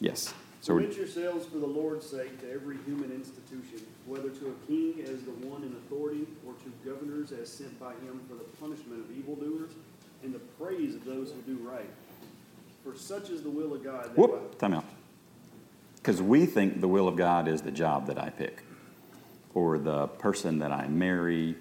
Yes. 0.00 0.34
So 0.60 0.76
Submit 0.78 0.96
yourselves 0.96 1.46
for 1.46 1.58
the 1.58 1.66
Lord's 1.66 2.04
sake 2.08 2.40
to 2.40 2.50
every 2.52 2.76
human 2.84 3.12
institution, 3.12 3.86
whether 4.06 4.28
to 4.30 4.46
a 4.48 4.66
king 4.66 4.94
as 5.04 5.22
the 5.22 5.30
one 5.46 5.62
in 5.62 5.72
authority, 5.72 6.26
or 6.46 6.54
to 6.54 6.88
governors 6.88 7.30
as 7.32 7.48
sent 7.48 7.78
by 7.78 7.92
him 7.92 8.20
for 8.28 8.34
the 8.34 8.44
punishment 8.60 9.04
of 9.04 9.16
evildoers 9.16 9.70
and 10.22 10.34
the 10.34 10.38
praise 10.38 10.94
of 10.94 11.04
those 11.04 11.32
who 11.32 11.54
do 11.54 11.58
right. 11.68 11.88
For 12.84 12.96
such 12.96 13.30
is 13.30 13.42
the 13.42 13.50
will 13.50 13.74
of 13.74 13.84
God. 13.84 14.04
that 14.04 14.16
by- 14.16 14.22
whoop, 14.22 14.58
time 14.58 14.74
out. 14.74 14.84
Because 15.96 16.22
we 16.22 16.46
think 16.46 16.80
the 16.80 16.88
will 16.88 17.08
of 17.08 17.16
God 17.16 17.48
is 17.48 17.62
the 17.62 17.70
job 17.70 18.06
that 18.06 18.18
I 18.18 18.30
pick, 18.30 18.62
or 19.54 19.78
the 19.78 20.06
person 20.06 20.58
that 20.60 20.72
I 20.72 20.86
marry, 20.88 21.56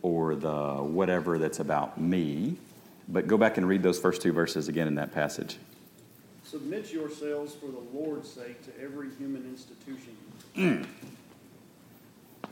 or 0.00 0.34
the 0.34 0.74
whatever 0.76 1.38
that's 1.38 1.60
about 1.60 2.00
me. 2.00 2.56
But 3.08 3.26
go 3.26 3.36
back 3.36 3.58
and 3.58 3.68
read 3.68 3.82
those 3.82 3.98
first 3.98 4.22
two 4.22 4.32
verses 4.32 4.68
again 4.68 4.88
in 4.88 4.94
that 4.96 5.12
passage. 5.12 5.58
Submit 6.44 6.92
yourselves 6.92 7.54
for 7.54 7.66
the 7.66 7.80
Lord's 7.96 8.28
sake 8.28 8.62
to 8.64 8.82
every 8.82 9.10
human 9.18 9.44
institution. 9.44 10.16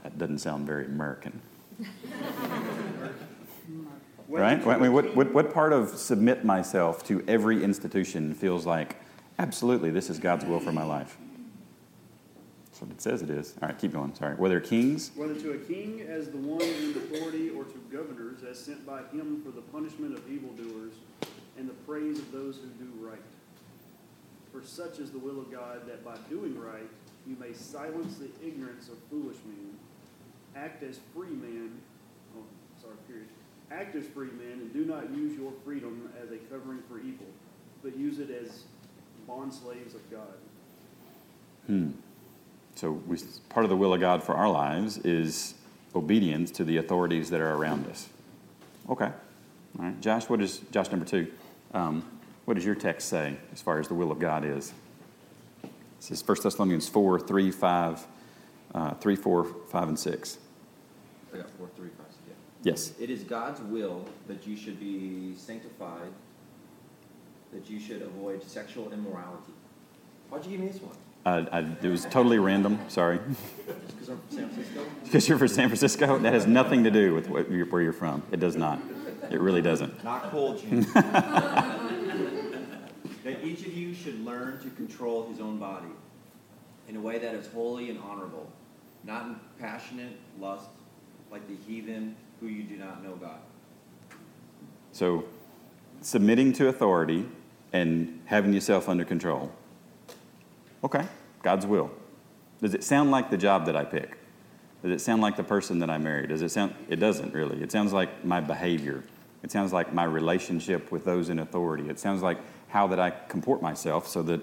That 0.02 0.16
doesn't 0.16 0.38
sound 0.38 0.66
very 0.66 0.86
American. 0.86 1.42
whether 4.30 4.44
Right? 4.44 4.64
I 4.64 4.78
mean, 4.78 4.92
what, 4.92 5.16
what, 5.16 5.32
what 5.34 5.52
part 5.52 5.72
of 5.72 5.88
submit 5.88 6.44
myself 6.44 7.04
to 7.08 7.24
every 7.26 7.64
institution 7.64 8.32
feels 8.32 8.64
like, 8.64 8.94
absolutely, 9.40 9.90
this 9.90 10.08
is 10.08 10.20
God's 10.20 10.44
will 10.44 10.60
for 10.60 10.70
my 10.70 10.84
life? 10.84 11.18
That's 12.66 12.80
what 12.80 12.90
it 12.92 13.02
says 13.02 13.22
it 13.22 13.30
is. 13.30 13.54
All 13.60 13.68
right, 13.68 13.76
keep 13.76 13.92
going. 13.92 14.14
Sorry. 14.14 14.36
Whether 14.36 14.60
kings, 14.60 15.10
Whether 15.16 15.34
to 15.34 15.52
a 15.54 15.58
king 15.58 16.02
as 16.02 16.28
the 16.28 16.36
one 16.36 16.62
in 16.62 16.90
authority, 16.90 17.50
or 17.50 17.64
to 17.64 17.78
governors 17.90 18.44
as 18.48 18.56
sent 18.56 18.86
by 18.86 19.00
him 19.12 19.42
for 19.44 19.50
the 19.50 19.62
punishment 19.62 20.16
of 20.16 20.22
evildoers 20.30 20.92
and 21.58 21.68
the 21.68 21.74
praise 21.84 22.20
of 22.20 22.30
those 22.30 22.58
who 22.58 22.68
do 22.84 22.90
right. 23.04 23.18
For 24.52 24.62
such 24.62 25.00
is 25.00 25.10
the 25.10 25.18
will 25.18 25.40
of 25.40 25.50
God 25.50 25.88
that 25.88 26.04
by 26.04 26.16
doing 26.28 26.56
right 26.56 26.88
you 27.26 27.36
may 27.40 27.52
silence 27.52 28.16
the 28.18 28.30
ignorance 28.46 28.88
of 28.88 28.98
foolish 29.10 29.38
men, 29.44 29.74
act 30.54 30.84
as 30.84 31.00
free 31.14 31.30
men, 31.30 31.72
oh, 32.36 32.44
sorry, 32.80 32.94
period. 33.08 33.26
Act 33.70 33.94
as 33.94 34.06
free 34.06 34.30
men 34.32 34.52
and 34.52 34.72
do 34.72 34.84
not 34.84 35.10
use 35.14 35.38
your 35.38 35.52
freedom 35.64 36.10
as 36.22 36.30
a 36.30 36.36
covering 36.36 36.80
for 36.88 36.98
evil, 36.98 37.26
but 37.82 37.96
use 37.96 38.18
it 38.18 38.30
as 38.30 38.64
bondslaves 39.28 39.94
of 39.94 40.10
God. 40.10 40.34
Hmm. 41.66 41.90
So, 42.74 42.92
we, 42.92 43.18
part 43.48 43.64
of 43.64 43.70
the 43.70 43.76
will 43.76 43.94
of 43.94 44.00
God 44.00 44.22
for 44.22 44.34
our 44.34 44.48
lives 44.48 44.98
is 44.98 45.54
obedience 45.94 46.50
to 46.52 46.64
the 46.64 46.78
authorities 46.78 47.30
that 47.30 47.40
are 47.40 47.54
around 47.54 47.86
us. 47.86 48.08
Okay. 48.88 49.10
All 49.78 49.84
right. 49.84 50.00
Josh, 50.00 50.28
what 50.28 50.40
is, 50.40 50.60
Josh 50.70 50.90
number 50.90 51.06
two, 51.06 51.30
um, 51.74 52.04
what 52.44 52.54
does 52.54 52.64
your 52.64 52.74
text 52.74 53.08
say 53.08 53.36
as 53.52 53.62
far 53.62 53.78
as 53.78 53.88
the 53.88 53.94
will 53.94 54.10
of 54.10 54.18
God 54.18 54.44
is? 54.44 54.72
It 55.62 55.70
says 56.00 56.26
1 56.26 56.38
Thessalonians 56.42 56.88
4, 56.88 57.20
3, 57.20 57.50
5, 57.50 58.06
uh, 58.74 58.94
3, 58.94 59.16
4, 59.16 59.44
5, 59.44 59.88
and 59.88 59.98
6. 59.98 60.38
I 61.32 61.36
got 61.36 61.50
four, 61.50 61.68
three, 61.76 61.90
five, 61.90 62.06
yeah. 62.08 62.09
Yes. 62.62 62.92
It 63.00 63.10
is 63.10 63.22
God's 63.22 63.60
will 63.60 64.04
that 64.28 64.46
you 64.46 64.56
should 64.56 64.78
be 64.78 65.34
sanctified, 65.36 66.12
that 67.52 67.70
you 67.70 67.80
should 67.80 68.02
avoid 68.02 68.42
sexual 68.42 68.92
immorality. 68.92 69.52
Why'd 70.28 70.44
you 70.44 70.52
give 70.52 70.60
me 70.60 70.68
this 70.68 70.82
one? 70.82 70.96
Uh, 71.24 71.44
I, 71.52 71.58
it 71.60 71.88
was 71.88 72.04
totally 72.06 72.38
random. 72.38 72.78
Sorry. 72.88 73.18
Just 73.18 73.88
because 73.88 74.08
I'm 74.08 74.18
from 74.18 74.36
San 74.36 74.48
Francisco? 74.48 74.84
Because 75.04 75.28
you're 75.28 75.38
from 75.38 75.48
San 75.48 75.68
Francisco? 75.68 76.18
That 76.18 76.32
has 76.32 76.46
nothing 76.46 76.84
to 76.84 76.90
do 76.90 77.14
with 77.14 77.28
what 77.28 77.50
where 77.50 77.82
you're 77.82 77.92
from. 77.92 78.22
It 78.30 78.40
does 78.40 78.56
not. 78.56 78.80
It 79.30 79.40
really 79.40 79.60
doesn't. 79.60 80.02
Not 80.04 80.30
cool, 80.30 80.56
Jim. 80.56 80.82
that 80.92 81.78
each 83.42 83.66
of 83.66 83.74
you 83.74 83.92
should 83.92 84.24
learn 84.24 84.60
to 84.60 84.70
control 84.70 85.28
his 85.28 85.40
own 85.40 85.58
body 85.58 85.90
in 86.88 86.96
a 86.96 87.00
way 87.00 87.18
that 87.18 87.34
is 87.34 87.46
holy 87.48 87.90
and 87.90 87.98
honorable, 88.00 88.50
not 89.04 89.26
in 89.26 89.36
passionate 89.58 90.16
lust 90.38 90.68
like 91.30 91.46
the 91.48 91.56
heathen 91.66 92.16
who 92.40 92.46
you 92.46 92.62
do 92.62 92.76
not 92.76 93.04
know 93.04 93.14
God. 93.16 93.38
So, 94.92 95.24
submitting 96.00 96.52
to 96.54 96.68
authority 96.68 97.26
and 97.72 98.20
having 98.24 98.52
yourself 98.52 98.88
under 98.88 99.04
control. 99.04 99.52
Okay, 100.82 101.06
God's 101.42 101.66
will. 101.66 101.90
Does 102.60 102.74
it 102.74 102.82
sound 102.82 103.10
like 103.10 103.30
the 103.30 103.36
job 103.36 103.66
that 103.66 103.76
I 103.76 103.84
pick? 103.84 104.16
Does 104.82 104.92
it 104.92 105.00
sound 105.00 105.20
like 105.20 105.36
the 105.36 105.44
person 105.44 105.78
that 105.80 105.90
I 105.90 105.98
marry? 105.98 106.26
Does 106.26 106.42
it 106.42 106.50
sound? 106.50 106.74
It 106.88 106.96
doesn't 106.96 107.34
really. 107.34 107.62
It 107.62 107.70
sounds 107.70 107.92
like 107.92 108.24
my 108.24 108.40
behavior. 108.40 109.04
It 109.42 109.50
sounds 109.50 109.72
like 109.72 109.92
my 109.92 110.04
relationship 110.04 110.90
with 110.90 111.04
those 111.04 111.28
in 111.28 111.38
authority. 111.38 111.88
It 111.88 111.98
sounds 111.98 112.22
like 112.22 112.38
how 112.68 112.86
that 112.88 113.00
I 113.00 113.10
comport 113.10 113.62
myself 113.62 114.06
so 114.06 114.22
that 114.22 114.40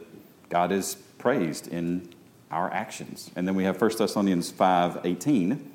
God 0.50 0.72
is 0.72 0.96
praised 1.18 1.68
in 1.68 2.14
our 2.52 2.72
actions. 2.72 3.32
And 3.36 3.48
then 3.48 3.56
we 3.56 3.64
have 3.64 3.80
1 3.80 3.98
Thessalonians 3.98 4.52
5 4.52 5.02
18, 5.04 5.72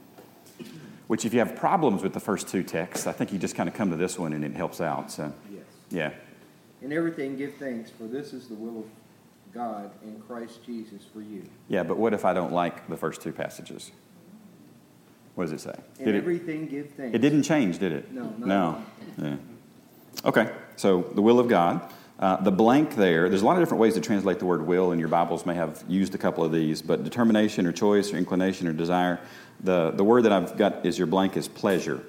which, 1.07 1.25
if 1.25 1.33
you 1.33 1.41
have 1.41 1.57
problems 1.57 2.03
with 2.03 2.13
the 2.15 2.21
first 2.21 2.49
two 2.49 2.63
texts, 2.63 3.07
I 3.07 3.13
think 3.13 3.33
you 3.33 3.39
just 3.39 3.55
kind 3.55 3.69
of 3.69 3.75
come 3.75 3.91
to 3.91 3.97
this 3.97 4.19
one 4.19 4.33
and 4.33 4.45
it 4.45 4.55
helps 4.55 4.81
out. 4.81 5.11
So, 5.11 5.33
Yes. 5.53 5.63
yeah. 5.91 6.11
In 6.81 6.93
everything 6.93 7.37
give 7.37 7.55
thanks, 7.55 7.91
for 7.91 8.05
this 8.05 8.33
is 8.33 8.49
the 8.49 8.55
will 8.55 8.81
of 8.81 8.85
God 9.55 9.91
in 10.05 10.21
Christ 10.27 10.65
Jesus 10.65 11.03
for 11.13 11.21
you. 11.21 11.43
Yeah, 11.69 11.83
but 11.83 11.97
what 11.97 12.15
if 12.15 12.25
I 12.25 12.33
don't 12.33 12.53
like 12.53 12.89
the 12.89 12.97
first 12.97 13.21
two 13.23 13.33
passages? 13.33 13.93
What 15.35 15.45
does 15.45 15.53
it 15.53 15.61
say? 15.61 15.75
In 15.99 16.07
Did 16.07 16.15
it, 16.15 16.19
everything 16.19 16.67
give 16.67 16.91
thanks. 16.91 17.15
it 17.15 17.19
didn't 17.21 17.43
change, 17.45 17.79
did 17.79 17.93
it? 17.93 18.13
No, 18.13 18.35
No. 18.39 18.83
Yeah. 19.19 19.37
Okay, 20.25 20.51
so 20.77 21.03
the 21.15 21.23
will 21.23 21.39
of 21.39 21.49
God. 21.49 21.91
Uh, 22.19 22.37
the 22.41 22.53
blank 22.53 22.95
there, 22.95 23.29
there's 23.29 23.43
a 23.43 23.45
lot 23.45 23.57
of 23.57 23.63
different 23.63 23.81
ways 23.81 23.95
to 23.95 24.01
translate 24.01 24.39
the 24.39 24.45
word 24.47 24.65
will, 24.65 24.93
and 24.93 25.01
your 25.01 25.09
Bibles 25.09 25.45
may 25.45 25.55
have 25.55 25.83
used 25.89 26.15
a 26.15 26.19
couple 26.19 26.45
of 26.45 26.53
these, 26.53 26.81
but 26.81 27.03
determination 27.03 27.67
or 27.67 27.73
choice 27.73 28.13
or 28.13 28.17
inclination 28.17 28.69
or 28.69 28.73
desire. 28.73 29.19
The, 29.63 29.93
the 29.93 30.05
word 30.05 30.25
that 30.25 30.33
I've 30.33 30.57
got 30.57 30.85
is 30.85 30.99
your 30.99 31.07
blank 31.07 31.37
is 31.37 31.49
pleasure. 31.49 32.05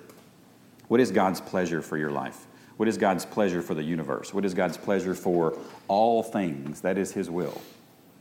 What 0.87 0.99
is 0.99 1.11
God's 1.11 1.39
pleasure 1.41 1.81
for 1.81 1.97
your 1.97 2.11
life? 2.11 2.45
What 2.77 2.89
is 2.89 2.97
God's 2.97 3.25
pleasure 3.25 3.61
for 3.61 3.75
the 3.75 3.83
universe? 3.83 4.33
What 4.33 4.45
is 4.45 4.53
God's 4.53 4.77
pleasure 4.77 5.13
for 5.13 5.57
all 5.87 6.23
things? 6.23 6.81
That 6.81 6.97
is 6.97 7.11
His 7.11 7.29
will, 7.29 7.61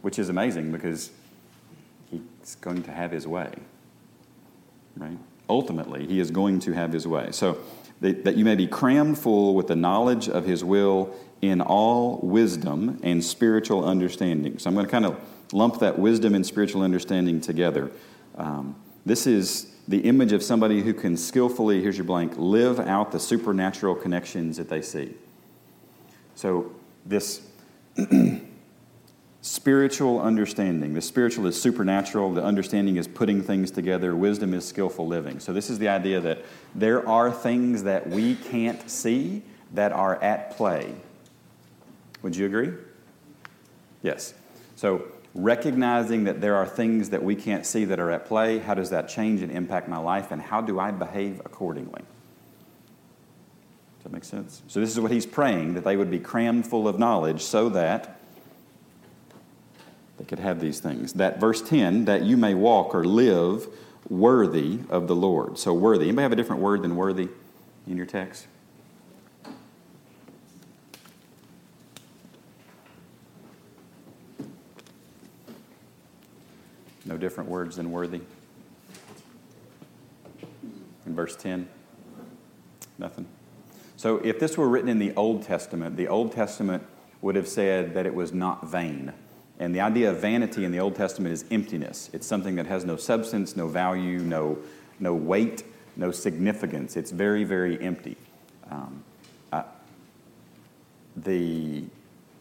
which 0.02 0.18
is 0.18 0.28
amazing 0.28 0.72
because 0.72 1.10
He's 2.10 2.56
going 2.60 2.82
to 2.82 2.92
have 2.92 3.10
His 3.10 3.26
way. 3.26 3.50
Right? 4.96 5.18
Ultimately, 5.48 6.06
He 6.06 6.20
is 6.20 6.30
going 6.30 6.60
to 6.60 6.72
have 6.72 6.92
His 6.92 7.06
way. 7.06 7.28
So, 7.32 7.58
that, 8.00 8.36
you 8.36 8.44
may 8.44 8.56
be 8.56 8.66
crammed 8.66 9.16
full 9.16 9.54
with 9.54 9.68
the 9.68 9.76
knowledge 9.76 10.28
of 10.28 10.44
His 10.44 10.64
will 10.64 11.14
in 11.40 11.60
all 11.60 12.18
wisdom 12.18 12.98
and 13.02 13.24
spiritual 13.24 13.84
understanding. 13.84 14.58
So, 14.58 14.68
I'm 14.68 14.74
going 14.74 14.86
to 14.86 14.92
kind 14.92 15.06
of 15.06 15.18
lump 15.52 15.78
that 15.78 15.98
wisdom 15.98 16.34
and 16.34 16.44
spiritual 16.44 16.82
understanding 16.82 17.40
together. 17.40 17.90
Um, 18.36 18.76
this 19.04 19.26
is 19.26 19.73
the 19.88 20.00
image 20.00 20.32
of 20.32 20.42
somebody 20.42 20.80
who 20.82 20.94
can 20.94 21.16
skillfully, 21.16 21.82
here's 21.82 21.99
your 21.99 22.04
blank, 22.04 22.35
live 22.37 22.78
out 22.78 23.12
the 23.12 23.18
supernatural 23.18 23.94
connections 23.94 24.56
that 24.56 24.68
they 24.68 24.82
see. 24.82 25.14
So, 26.35 26.73
this 27.04 27.42
spiritual 29.42 30.21
understanding, 30.21 30.94
the 30.94 31.02
spiritual 31.02 31.47
is 31.47 31.61
supernatural, 31.61 32.32
the 32.32 32.44
understanding 32.44 32.97
is 32.97 33.09
putting 33.09 33.42
things 33.42 33.71
together, 33.71 34.14
wisdom 34.14 34.54
is 34.54 34.66
skillful 34.66 35.06
living. 35.06 35.40
So, 35.40 35.52
this 35.52 35.68
is 35.68 35.78
the 35.78 35.88
idea 35.88 36.21
that 36.21 36.44
there 36.75 37.06
are 37.09 37.30
things 37.32 37.82
that 37.82 38.09
we 38.09 38.37
can't 38.37 38.88
see 38.88 39.42
that 39.75 39.90
are 39.90 40.23
at 40.23 40.56
play. 40.56 40.94
Would 42.23 42.37
you 42.37 42.47
agree? 42.47 42.73
Yes. 44.02 44.35
So, 44.76 45.06
recognizing 45.34 46.24
that 46.24 46.40
there 46.40 46.56
are 46.56 46.66
things 46.66 47.10
that 47.10 47.22
we 47.22 47.34
can't 47.34 47.64
see 47.64 47.84
that 47.86 47.98
are 47.98 48.10
at 48.10 48.26
play, 48.26 48.58
how 48.58 48.74
does 48.74 48.90
that 48.90 49.08
change 49.08 49.42
and 49.42 49.50
impact 49.50 49.88
my 49.88 49.98
life, 49.98 50.30
and 50.30 50.42
how 50.42 50.60
do 50.60 50.78
I 50.78 50.90
behave 50.90 51.40
accordingly? 51.40 52.02
Does 53.98 54.04
that 54.04 54.12
make 54.12 54.24
sense? 54.24 54.62
So, 54.68 54.80
this 54.80 54.90
is 54.90 55.00
what 55.00 55.10
he's 55.10 55.26
praying 55.26 55.74
that 55.74 55.84
they 55.84 55.96
would 55.96 56.10
be 56.10 56.18
crammed 56.18 56.66
full 56.66 56.88
of 56.88 56.98
knowledge 56.98 57.42
so 57.42 57.68
that 57.70 58.18
they 60.18 60.24
could 60.24 60.40
have 60.40 60.60
these 60.60 60.80
things. 60.80 61.14
That 61.14 61.40
verse 61.40 61.62
10, 61.62 62.04
that 62.06 62.22
you 62.22 62.36
may 62.36 62.54
walk 62.54 62.94
or 62.94 63.04
live 63.04 63.68
worthy 64.08 64.80
of 64.90 65.06
the 65.06 65.14
Lord. 65.14 65.58
So, 65.58 65.72
worthy. 65.72 66.06
Anybody 66.06 66.22
have 66.22 66.32
a 66.32 66.36
different 66.36 66.60
word 66.60 66.82
than 66.82 66.96
worthy 66.96 67.28
in 67.86 67.96
your 67.96 68.06
text? 68.06 68.46
Different 77.23 77.49
words 77.49 77.76
than 77.76 77.91
worthy? 77.91 78.21
In 81.07 81.14
verse 81.14 81.35
10? 81.37 81.69
Nothing. 82.99 83.26
So, 83.97 84.19
if 84.19 84.38
this 84.38 84.59
were 84.59 84.69
written 84.69 84.88
in 84.88 84.99
the 84.99 85.14
Old 85.14 85.45
Testament, 85.45 85.97
the 85.97 86.09
Old 86.09 86.33
Testament 86.33 86.83
would 87.23 87.37
have 87.37 87.49
said 87.49 87.95
that 87.95 88.05
it 88.05 88.14
was 88.14 88.33
not 88.33 88.69
vain. 88.69 89.12
And 89.61 89.73
the 89.75 89.81
idea 89.81 90.11
of 90.11 90.19
vanity 90.19 90.64
in 90.64 90.73
the 90.73 90.81
Old 90.81 90.97
Testament 90.97 91.33
is 91.33 91.45
emptiness. 91.52 92.11
It's 92.12 92.26
something 92.26 92.57
that 92.57 92.67
has 92.67 92.85
no 92.85 92.97
substance, 92.97 93.57
no 93.57 93.69
value, 93.69 94.19
no, 94.19 94.59
no 94.99 95.14
weight, 95.14 95.62
no 95.97 96.11
significance. 96.11 96.97
It's 96.97 97.12
very, 97.12 97.45
very 97.45 97.81
empty. 97.81 98.17
Um, 98.69 99.05
I, 99.52 99.62
the, 101.17 101.85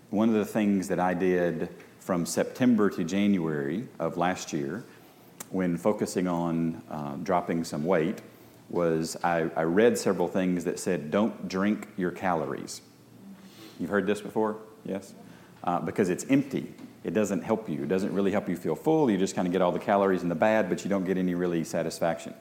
one 0.10 0.30
of 0.30 0.36
the 0.36 0.46
things 0.46 0.88
that 0.88 1.00
I 1.00 1.14
did 1.14 1.70
from 2.12 2.26
September 2.26 2.90
to 2.90 3.06
January 3.06 3.88
of 3.98 4.18
last 4.18 4.52
year, 4.52 4.84
when 5.50 5.78
focusing 5.78 6.28
on 6.28 6.82
uh, 6.92 7.16
dropping 7.24 7.64
some 7.64 7.86
weight, 7.86 8.20
was 8.70 9.16
I, 9.24 9.50
I 9.56 9.64
read 9.64 9.98
several 9.98 10.28
things 10.28 10.66
that 10.66 10.78
said, 10.78 11.10
don't 11.10 11.48
drink 11.48 11.88
your 11.96 12.12
calories. 12.12 12.82
You've 13.80 13.90
heard 13.90 14.08
this 14.08 14.20
before? 14.20 14.58
Yes? 14.84 15.14
Uh, 15.64 15.80
because 15.80 16.10
it's 16.10 16.26
empty. 16.30 16.74
It 17.06 17.14
doesn't 17.14 17.44
help 17.44 17.70
you. 17.70 17.84
It 17.84 17.88
doesn't 17.88 18.14
really 18.14 18.32
help 18.32 18.50
you 18.50 18.58
feel 18.58 18.76
full. 18.76 19.10
You 19.10 19.18
just 19.18 19.34
kind 19.34 19.48
of 19.48 19.54
get 19.54 19.62
all 19.62 19.72
the 19.72 19.80
calories 19.80 20.22
in 20.22 20.28
the 20.28 20.36
bad, 20.36 20.68
but 20.68 20.84
you 20.84 20.90
don't 20.90 21.06
get 21.06 21.18
any 21.18 21.34
really 21.34 21.64
satisfaction. 21.64 22.34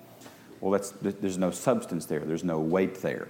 Well, 0.61 0.73
that's, 0.73 0.91
there's 0.91 1.39
no 1.39 1.53
substance 1.53 2.07
there, 2.07 2.19
there's 2.19 2.43
no 2.43 2.59
weight 2.59 3.03
there. 3.03 3.29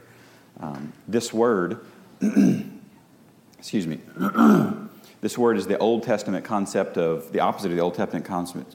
Um, 0.59 0.95
this 1.07 1.35
word, 1.35 1.85
excuse 3.59 3.87
me, 3.87 4.01
this 5.21 5.37
word 5.37 5.57
is 5.57 5.67
the 5.67 5.79
Old 5.79 6.03
Testament 6.03 6.45
concept 6.45 6.97
of, 6.97 7.33
the 7.33 7.41
opposite 7.41 7.71
of 7.71 7.77
the 7.77 7.83
Old 7.83 7.95
Testament 7.95 8.25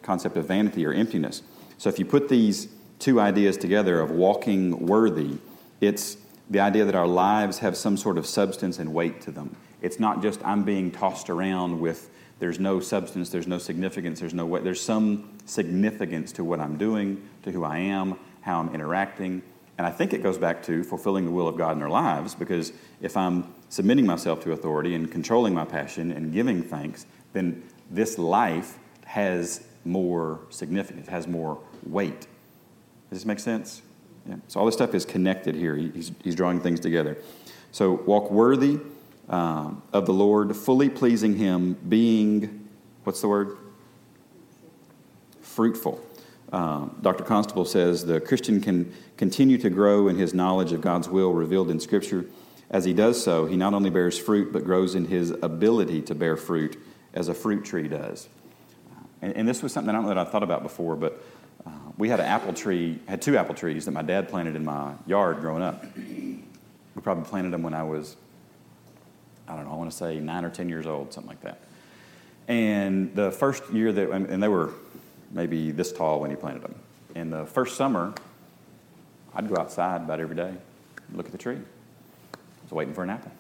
concept 0.02 0.38
of 0.38 0.46
vanity 0.46 0.86
or 0.86 0.94
emptiness. 0.94 1.42
So 1.78 1.90
if 1.90 2.00
you 2.00 2.06
put 2.06 2.30
these 2.30 2.68
two 3.00 3.20
ideas 3.20 3.58
together 3.58 4.00
of 4.00 4.12
walking 4.12 4.86
worthy, 4.86 5.38
it's 5.82 6.18
the 6.50 6.60
idea 6.60 6.86
that 6.86 6.96
our 6.96 7.08
lives 7.08 7.60
have 7.60 7.76
some 7.76 7.98
sort 7.98 8.18
of 8.18 8.26
substance 8.26 8.80
and 8.80 8.94
weight 8.94 9.22
to 9.22 9.32
them. 9.32 9.56
It's 9.82 10.00
not 10.00 10.22
just 10.22 10.44
I'm 10.46 10.64
being 10.64 10.92
tossed 10.92 11.30
around 11.30 11.80
with 11.80 12.10
there's 12.40 12.60
no 12.60 12.80
substance, 12.80 13.30
there's 13.30 13.48
no 13.48 13.58
significance, 13.58 14.20
there's 14.20 14.34
no 14.34 14.46
weight. 14.46 14.64
There's 14.64 14.82
some 14.82 15.30
significance 15.46 16.32
to 16.34 16.44
what 16.44 16.60
I'm 16.60 16.78
doing, 16.78 17.28
to 17.44 17.52
who 17.52 17.64
I 17.64 17.78
am, 17.78 18.18
how 18.42 18.60
I'm 18.60 18.74
interacting. 18.74 19.42
And 19.78 19.88
I 19.88 19.92
think 19.92 20.14
it 20.14 20.22
goes 20.22 20.38
back 20.38 20.64
to 20.64 20.84
fulfilling 20.84 21.26
the 21.26 21.32
will 21.32 21.48
of 21.48 21.58
God 21.58 21.76
in 21.76 21.82
our 21.82 21.90
lives 21.90 22.36
because 22.36 22.72
if 23.02 23.16
I'm 23.18 23.54
submitting 23.76 24.06
myself 24.06 24.42
to 24.42 24.54
authority 24.54 24.96
and 24.96 25.12
controlling 25.12 25.54
my 25.54 25.66
passion 25.66 26.10
and 26.10 26.32
giving 26.32 26.64
thanks, 26.64 27.06
then 27.34 27.62
this 27.92 28.18
life 28.18 28.80
has 29.04 29.68
more 29.84 30.40
significance, 30.50 31.10
has 31.10 31.28
more 31.28 31.60
weight. 31.86 32.22
Does 33.10 33.20
this 33.20 33.26
make 33.26 33.40
sense? 33.40 33.82
Yeah. 34.30 34.36
So 34.48 34.62
all 34.62 34.66
this 34.66 34.76
stuff 34.76 34.96
is 34.96 35.04
connected 35.04 35.56
here. 35.56 35.76
He's, 35.76 36.14
he's 36.24 36.36
drawing 36.36 36.62
things 36.62 36.80
together. 36.80 37.18
So 37.74 37.92
walk 38.06 38.32
worthy 38.32 38.80
um, 39.28 39.84
of 39.92 40.06
the 40.06 40.14
Lord, 40.14 40.56
fully 40.56 40.88
pleasing 40.88 41.36
Him, 41.36 41.74
being, 41.90 42.70
what's 43.04 43.20
the 43.20 43.28
word? 43.28 43.58
Fruitful. 45.42 46.02
Um, 46.54 46.98
Dr. 47.02 47.26
Constable 47.26 47.66
says 47.66 48.06
the 48.06 48.22
Christian 48.22 48.62
can 48.62 48.94
continue 49.18 49.58
to 49.58 49.70
grow 49.70 50.08
in 50.08 50.16
his 50.16 50.34
knowledge 50.34 50.72
of 50.72 50.80
God's 50.80 51.10
will 51.10 51.34
revealed 51.34 51.70
in 51.70 51.82
Scripture. 51.82 52.26
As 52.70 52.86
he 52.86 52.94
does 52.94 53.24
so, 53.24 53.46
he 53.46 53.58
not 53.58 53.74
only 53.74 53.90
bears 53.90 54.18
fruit, 54.18 54.52
but 54.52 54.64
grows 54.64 54.96
in 54.96 55.06
his 55.06 55.32
ability 55.32 56.02
to 56.04 56.16
bear 56.16 56.36
fruit 56.36 56.78
as 57.14 57.28
a 57.28 57.34
fruit 57.34 57.64
tree 57.64 57.88
does. 57.88 58.28
And, 59.22 59.36
and 59.36 59.48
this 59.48 59.62
was 59.62 59.72
something 59.72 59.90
I 59.90 59.94
don't 59.94 60.04
know 60.04 60.10
that 60.10 60.18
I 60.18 60.26
thought 60.26 60.44
about 60.44 60.64
before, 60.64 60.96
but 60.96 61.24
uh, 61.66 61.70
we 61.98 62.10
had 62.10 62.20
an 62.20 62.26
apple 62.26 62.54
tree, 62.54 63.00
had 63.08 63.22
two 63.22 63.38
apple 63.38 63.56
trees 63.56 63.86
that 63.86 63.92
my 63.92 64.02
dad 64.02 64.30
planted 64.30 64.56
in 64.56 64.66
my 64.66 64.94
yard 65.06 65.40
growing 65.40 65.64
up. 65.64 65.86
We 65.96 67.02
probably 67.02 67.26
planted 67.26 67.52
them 67.52 67.64
when 67.64 67.74
I 67.74 67.84
was, 67.84 68.16
I 69.48 69.56
don't 69.56 69.66
know, 69.66 69.72
I 69.72 69.76
want 69.76 69.92
to 69.92 69.98
say 69.98 70.20
nine 70.20 70.44
or 70.44 70.50
10 70.50 70.70
years 70.70 70.86
old, 70.86 71.14
something 71.14 71.30
like 71.30 71.42
that. 71.42 71.60
And 72.48 73.16
the 73.16 73.32
first 73.32 73.68
year 73.72 73.92
that, 73.92 74.12
and 74.12 74.42
they 74.42 74.48
were 74.48 74.74
maybe 75.32 75.72
this 75.72 75.92
tall 75.92 76.20
when 76.20 76.30
he 76.30 76.36
planted 76.36 76.64
them. 76.64 76.76
In 77.16 77.30
the 77.30 77.46
first 77.46 77.76
summer, 77.76 78.14
I'd 79.34 79.50
go 79.50 79.58
outside 79.58 80.02
about 80.02 80.20
every 80.20 80.36
day, 80.36 80.54
look 81.14 81.26
at 81.26 81.32
the 81.32 81.38
tree. 81.38 81.58
Was 82.66 82.72
waiting 82.72 82.94
for 82.94 83.04
an 83.04 83.12
apple. 83.12 83.32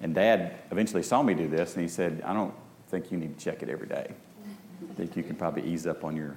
And 0.00 0.14
Dad 0.14 0.56
eventually 0.70 1.02
saw 1.02 1.22
me 1.22 1.34
do 1.34 1.48
this, 1.48 1.74
and 1.74 1.82
he 1.82 1.88
said, 1.88 2.22
I 2.24 2.32
don't 2.32 2.54
think 2.88 3.10
you 3.10 3.18
need 3.18 3.38
to 3.38 3.44
check 3.44 3.62
it 3.62 3.68
every 3.68 3.86
day. 3.86 4.12
I 4.90 4.94
think 4.94 5.16
you 5.16 5.22
can 5.22 5.36
probably 5.36 5.62
ease 5.62 5.86
up 5.86 6.04
on 6.04 6.16
your 6.16 6.36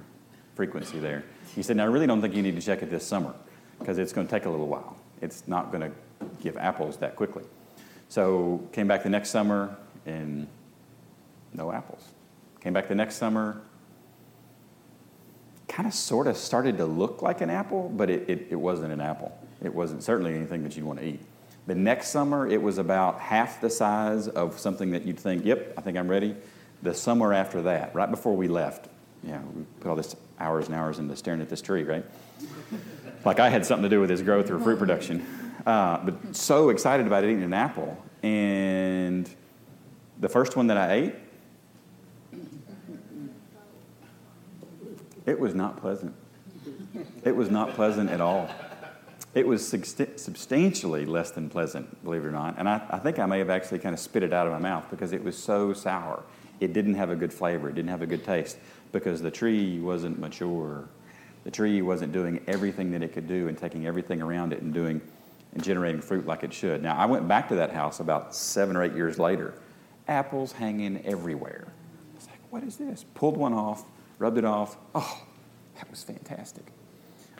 frequency 0.54 0.98
there. 0.98 1.24
He 1.54 1.62
said, 1.62 1.76
Now, 1.76 1.84
I 1.84 1.86
really 1.86 2.06
don't 2.06 2.20
think 2.20 2.34
you 2.34 2.42
need 2.42 2.56
to 2.56 2.62
check 2.62 2.82
it 2.82 2.90
this 2.90 3.06
summer 3.06 3.34
because 3.78 3.98
it's 3.98 4.12
going 4.12 4.26
to 4.26 4.30
take 4.30 4.46
a 4.46 4.50
little 4.50 4.68
while. 4.68 4.96
It's 5.20 5.46
not 5.46 5.70
going 5.70 5.82
to 5.82 5.92
give 6.42 6.56
apples 6.56 6.96
that 6.98 7.16
quickly. 7.16 7.44
So, 8.08 8.66
came 8.72 8.88
back 8.88 9.02
the 9.02 9.10
next 9.10 9.30
summer 9.30 9.76
and 10.06 10.46
no 11.52 11.72
apples. 11.72 12.08
Came 12.60 12.72
back 12.72 12.88
the 12.88 12.94
next 12.94 13.16
summer, 13.16 13.60
kind 15.68 15.86
of 15.86 15.94
sort 15.94 16.26
of 16.26 16.36
started 16.36 16.76
to 16.78 16.84
look 16.84 17.22
like 17.22 17.40
an 17.40 17.50
apple, 17.50 17.88
but 17.88 18.10
it, 18.10 18.28
it, 18.28 18.46
it 18.50 18.56
wasn't 18.56 18.92
an 18.92 19.00
apple. 19.00 19.36
It 19.62 19.74
wasn't 19.74 20.02
certainly 20.02 20.34
anything 20.34 20.62
that 20.62 20.76
you'd 20.76 20.84
want 20.84 21.00
to 21.00 21.06
eat. 21.06 21.20
The 21.66 21.74
next 21.74 22.08
summer, 22.08 22.48
it 22.48 22.60
was 22.60 22.78
about 22.78 23.20
half 23.20 23.60
the 23.60 23.70
size 23.70 24.28
of 24.28 24.58
something 24.58 24.90
that 24.90 25.04
you'd 25.04 25.18
think, 25.18 25.44
yep, 25.44 25.74
I 25.76 25.82
think 25.82 25.96
I'm 25.98 26.08
ready. 26.08 26.34
The 26.82 26.94
summer 26.94 27.34
after 27.34 27.62
that, 27.62 27.94
right 27.94 28.10
before 28.10 28.34
we 28.34 28.48
left, 28.48 28.88
you 29.22 29.32
know, 29.32 29.42
we 29.54 29.64
put 29.80 29.90
all 29.90 29.96
this 29.96 30.16
hours 30.38 30.66
and 30.66 30.74
hours 30.74 30.98
into 30.98 31.14
staring 31.14 31.42
at 31.42 31.50
this 31.50 31.60
tree, 31.60 31.84
right? 31.84 32.04
like 33.24 33.38
I 33.38 33.50
had 33.50 33.66
something 33.66 33.82
to 33.82 33.88
do 33.88 34.00
with 34.00 34.10
its 34.10 34.22
growth 34.22 34.50
or 34.50 34.58
fruit 34.58 34.78
production. 34.78 35.26
Uh, 35.66 35.98
but 36.02 36.34
so 36.34 36.70
excited 36.70 37.06
about 37.06 37.22
eating 37.22 37.42
an 37.42 37.52
apple. 37.52 38.02
And 38.22 39.28
the 40.18 40.28
first 40.28 40.56
one 40.56 40.68
that 40.68 40.78
I 40.78 40.92
ate, 40.92 41.14
it 45.26 45.38
was 45.38 45.54
not 45.54 45.76
pleasant. 45.76 46.14
It 47.24 47.36
was 47.36 47.50
not 47.50 47.74
pleasant 47.74 48.10
at 48.10 48.20
all. 48.20 48.48
It 49.32 49.46
was 49.46 49.66
substantially 49.66 51.06
less 51.06 51.30
than 51.30 51.48
pleasant, 51.48 52.02
believe 52.02 52.24
it 52.24 52.26
or 52.26 52.32
not. 52.32 52.56
And 52.58 52.68
I, 52.68 52.82
I, 52.90 52.98
think 52.98 53.20
I 53.20 53.26
may 53.26 53.38
have 53.38 53.50
actually 53.50 53.78
kind 53.78 53.94
of 53.94 54.00
spit 54.00 54.24
it 54.24 54.32
out 54.32 54.48
of 54.48 54.52
my 54.52 54.58
mouth 54.58 54.86
because 54.90 55.12
it 55.12 55.22
was 55.22 55.38
so 55.38 55.72
sour. 55.72 56.24
It 56.58 56.72
didn't 56.72 56.94
have 56.94 57.10
a 57.10 57.16
good 57.16 57.32
flavor, 57.32 57.68
it 57.68 57.76
didn't 57.76 57.90
have 57.90 58.02
a 58.02 58.06
good 58.06 58.24
taste 58.24 58.58
because 58.90 59.22
the 59.22 59.30
tree 59.30 59.78
wasn't 59.78 60.18
mature. 60.18 60.88
The 61.44 61.50
tree 61.50 61.80
wasn't 61.80 62.12
doing 62.12 62.42
everything 62.48 62.90
that 62.90 63.02
it 63.02 63.12
could 63.12 63.28
do 63.28 63.46
and 63.46 63.56
taking 63.56 63.86
everything 63.86 64.20
around 64.20 64.52
it 64.52 64.62
and 64.62 64.74
doing 64.74 65.00
and 65.52 65.62
generating 65.62 66.00
fruit 66.00 66.26
like 66.26 66.42
it 66.42 66.52
should. 66.52 66.82
Now, 66.82 66.96
I 66.96 67.06
went 67.06 67.26
back 67.26 67.48
to 67.48 67.56
that 67.56 67.72
house 67.72 68.00
about 68.00 68.34
seven 68.34 68.76
or 68.76 68.84
eight 68.84 68.94
years 68.94 69.18
later. 69.18 69.54
Apples 70.06 70.52
hanging 70.52 71.04
everywhere. 71.04 71.66
I 71.66 72.16
was 72.16 72.26
like, 72.26 72.40
what 72.50 72.62
is 72.62 72.76
this? 72.76 73.04
Pulled 73.14 73.36
one 73.36 73.52
off, 73.52 73.84
rubbed 74.18 74.38
it 74.38 74.44
off. 74.44 74.76
Oh, 74.94 75.22
that 75.76 75.90
was 75.90 76.02
fantastic. 76.02 76.66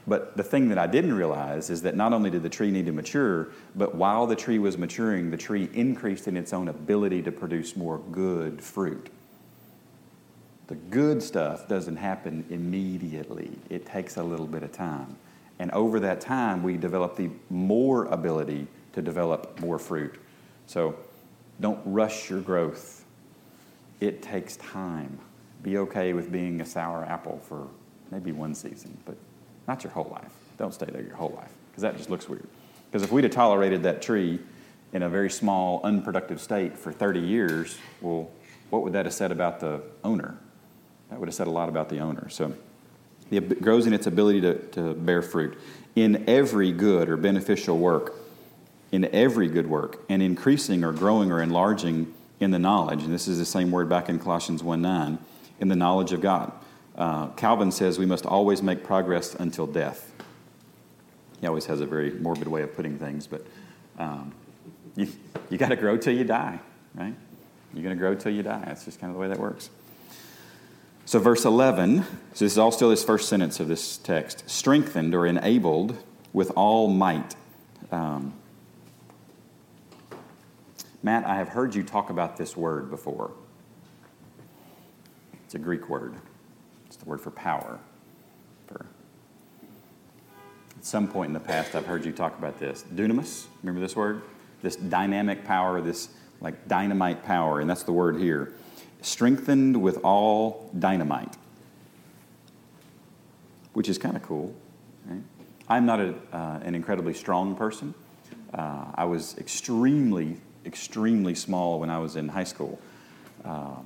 But 0.07 0.37
the 0.37 0.43
thing 0.43 0.69
that 0.71 0.79
I 0.79 0.87
didn't 0.87 1.13
realize 1.13 1.71
is 1.71 1.83
that 1.83 1.95
not 1.95 2.13
only 2.13 2.31
did 2.31 2.43
the 2.43 2.49
tree 2.49 2.71
need 2.71 2.87
to 2.87 2.93
mature, 2.93 3.49
but 3.77 3.95
while 3.95 4.27
the 4.27 4.37
tree 4.37 4.59
was 4.59 4.79
maturing, 4.79 5.31
the 5.31 5.37
tree 5.37 5.69
increased 5.75 6.27
in 6.27 6.37
its 6.37 6.53
own 6.53 6.69
ability 6.69 7.23
to 7.23 7.33
produce 7.33 7.77
more 7.77 7.99
good 7.99 8.63
fruit. 8.63 9.11
The 10.69 10.77
good 10.77 11.23
stuff 11.23 11.69
doesn't 11.69 11.97
happen 11.97 12.45
immediately, 12.49 13.51
it 13.69 13.85
takes 13.85 14.17
a 14.17 14.23
little 14.23 14.47
bit 14.47 14.63
of 14.63 14.73
time. 14.73 15.17
And 15.59 15.71
over 15.73 16.01
that 16.01 16.21
time, 16.21 16.63
we 16.63 16.79
develop 16.79 17.17
the 17.17 17.29
more 17.51 18.07
ability 18.07 18.67
to 18.95 19.03
develop 19.03 19.61
more 19.61 19.79
fruit. 19.79 20.15
So 20.67 20.97
don't 21.61 21.81
rush 21.85 22.31
your 22.31 22.41
growth, 22.41 23.05
it 24.01 24.23
takes 24.23 24.57
time. 24.57 25.19
Be 25.63 25.77
okay 25.77 26.15
with 26.15 26.33
being 26.33 26.63
a 26.63 26.65
sour 26.65 27.05
apple 27.05 27.41
for 27.47 27.69
maybe 28.11 28.33
one 28.33 28.55
season, 28.55 28.97
but 29.05 29.17
not 29.67 29.85
your 29.85 29.93
whole 29.93 30.09
life. 30.11 30.31
Don't 30.59 30.75
stay 30.75 30.87
there 30.87 31.03
your 31.03 31.17
whole 31.17 31.33
life, 31.37 31.53
because 31.71 31.83
that 31.83 31.97
just 31.97 32.11
looks 32.11 32.29
weird. 32.29 32.47
Because 32.91 33.03
if 33.03 33.13
we'd 33.13 33.25
have 33.25 33.33
tolerated 33.33 33.83
that 33.85 34.03
tree 34.03 34.41
in 34.93 35.03
a 35.03 35.09
very 35.09 35.31
small, 35.31 35.81
unproductive 35.85 36.41
state 36.41 36.77
for 36.77 36.93
30 36.93 37.21
years, 37.21 37.79
well, 38.01 38.31
what 38.71 38.83
would 38.83 38.93
that 38.93 39.07
have 39.07 39.15
said 39.15 39.33
about 39.33 39.61
the 39.61 39.81
owner? 40.03 40.37
That 41.11 41.19
would 41.19 41.29
have 41.29 41.35
said 41.35 41.47
a 41.47 41.51
lot 41.51 41.69
about 41.69 41.89
the 41.89 41.99
owner. 41.99 42.29
So 42.29 42.53
it 43.31 43.63
grows 43.63 43.87
in 43.87 43.93
its 43.93 44.07
ability 44.07 44.41
to, 44.43 44.55
to 44.73 44.95
bear 44.95 45.23
fruit. 45.23 45.59
In 45.95 46.29
every 46.29 46.73
good 46.73 47.09
or 47.09 47.17
beneficial 47.17 47.79
work, 47.79 48.15
in 48.93 49.05
every 49.15 49.49
good 49.49 49.69
work, 49.69 50.05
and 50.09 50.23
increasing 50.23 50.85
or 50.85 50.93
growing 50.93 51.31
or 51.31 51.41
enlarging 51.41 52.13
in 52.41 52.51
the 52.51 52.59
knowledge, 52.59 53.03
and 53.03 53.13
this 53.13 53.29
is 53.29 53.39
the 53.39 53.45
same 53.45 53.71
word 53.71 53.89
back 53.89 54.09
in 54.09 54.19
Colossians 54.19 54.63
1 54.63 54.81
9, 54.81 55.19
in 55.61 55.69
the 55.69 55.77
knowledge 55.77 56.13
of 56.13 56.21
God. 56.21 56.53
Uh, 56.97 57.29
Calvin 57.29 57.71
says 57.71 57.99
we 57.99 58.07
must 58.07 58.27
always 58.27 58.63
make 58.63 58.85
progress 58.85 59.35
until 59.35 59.67
death. 59.67 60.13
He 61.41 61.47
always 61.47 61.67
has 61.67 61.81
a 61.81 61.87
very 61.87 62.11
morbid 62.13 62.49
way 62.49 62.63
of 62.63 62.75
putting 62.75 62.99
things, 62.99 63.27
but 63.27 63.47
um, 63.99 64.33
you, 64.97 65.09
you 65.49 65.57
got 65.57 65.69
to 65.69 65.77
grow 65.77 65.97
till 65.97 66.15
you 66.15 66.25
die, 66.25 66.61
right? 66.95 67.15
You're 67.73 67.83
going 67.83 67.97
to 67.97 68.01
grow 68.01 68.15
till 68.15 68.33
you 68.33 68.43
die. 68.43 68.63
That's 68.67 68.85
just 68.85 69.01
kind 69.01 69.11
of 69.11 69.15
the 69.15 69.21
way 69.21 69.29
that 69.29 69.39
works. 69.39 69.71
So, 71.07 71.19
verse 71.19 71.45
11, 71.45 72.03
so 72.35 72.45
this 72.45 72.53
is 72.53 72.59
all 72.59 72.71
still 72.71 72.91
this 72.91 73.03
first 73.03 73.29
sentence 73.29 73.59
of 73.59 73.69
this 73.69 73.97
text 73.97 74.49
strengthened 74.49 75.15
or 75.15 75.27
enabled 75.27 75.97
with 76.33 76.53
all 76.55 76.89
might. 76.89 77.35
Um, 77.91 78.35
Matt, 81.03 81.25
I 81.25 81.37
have 81.37 81.49
heard 81.49 81.75
you 81.75 81.83
talk 81.83 82.11
about 82.11 82.37
this 82.37 82.57
word 82.57 82.91
before. 82.91 83.33
It's 85.45 85.55
a 85.55 85.59
Greek 85.59 85.89
word 85.89 86.15
the 87.01 87.09
word 87.09 87.21
for 87.21 87.31
power. 87.31 87.79
For 88.67 88.87
at 90.77 90.85
some 90.85 91.09
point 91.09 91.29
in 91.29 91.35
the 91.35 91.41
past, 91.41 91.75
I've 91.75 91.87
heard 91.87 92.05
you 92.05 92.13
talk 92.13 92.39
about 92.39 92.59
this. 92.59 92.85
Dunamis, 92.95 93.47
remember 93.63 93.81
this 93.81 93.97
word? 93.97 94.23
This 94.63 94.77
dynamic 94.77 95.45
power, 95.45 95.81
this 95.81 96.11
like 96.41 96.69
dynamite 96.69 97.25
power, 97.25 97.61
and 97.61 97.69
that's 97.69 97.83
the 97.83 97.93
word 97.93 98.17
here. 98.17 98.53
Strengthened 99.03 99.81
with 99.81 99.99
all 100.05 100.71
dynamite, 100.79 101.37
which 103.73 103.89
is 103.89 103.99
kind 103.99 104.17
of 104.17 104.23
cool. 104.23 104.55
Right? 105.07 105.23
I'm 105.69 105.87
not 105.87 106.01
a, 106.01 106.15
uh, 106.33 106.61
an 106.63 106.75
incredibly 106.75 107.15
strong 107.15 107.57
person. 107.57 107.95
Uh, 108.53 108.87
I 108.95 109.05
was 109.05 109.39
extremely, 109.39 110.39
extremely 110.67 111.35
small 111.35 111.79
when 111.81 111.89
I 111.91 111.99
was 111.99 112.17
in 112.17 112.29
high 112.29 112.45
school. 112.45 112.81
Uh, 113.45 113.77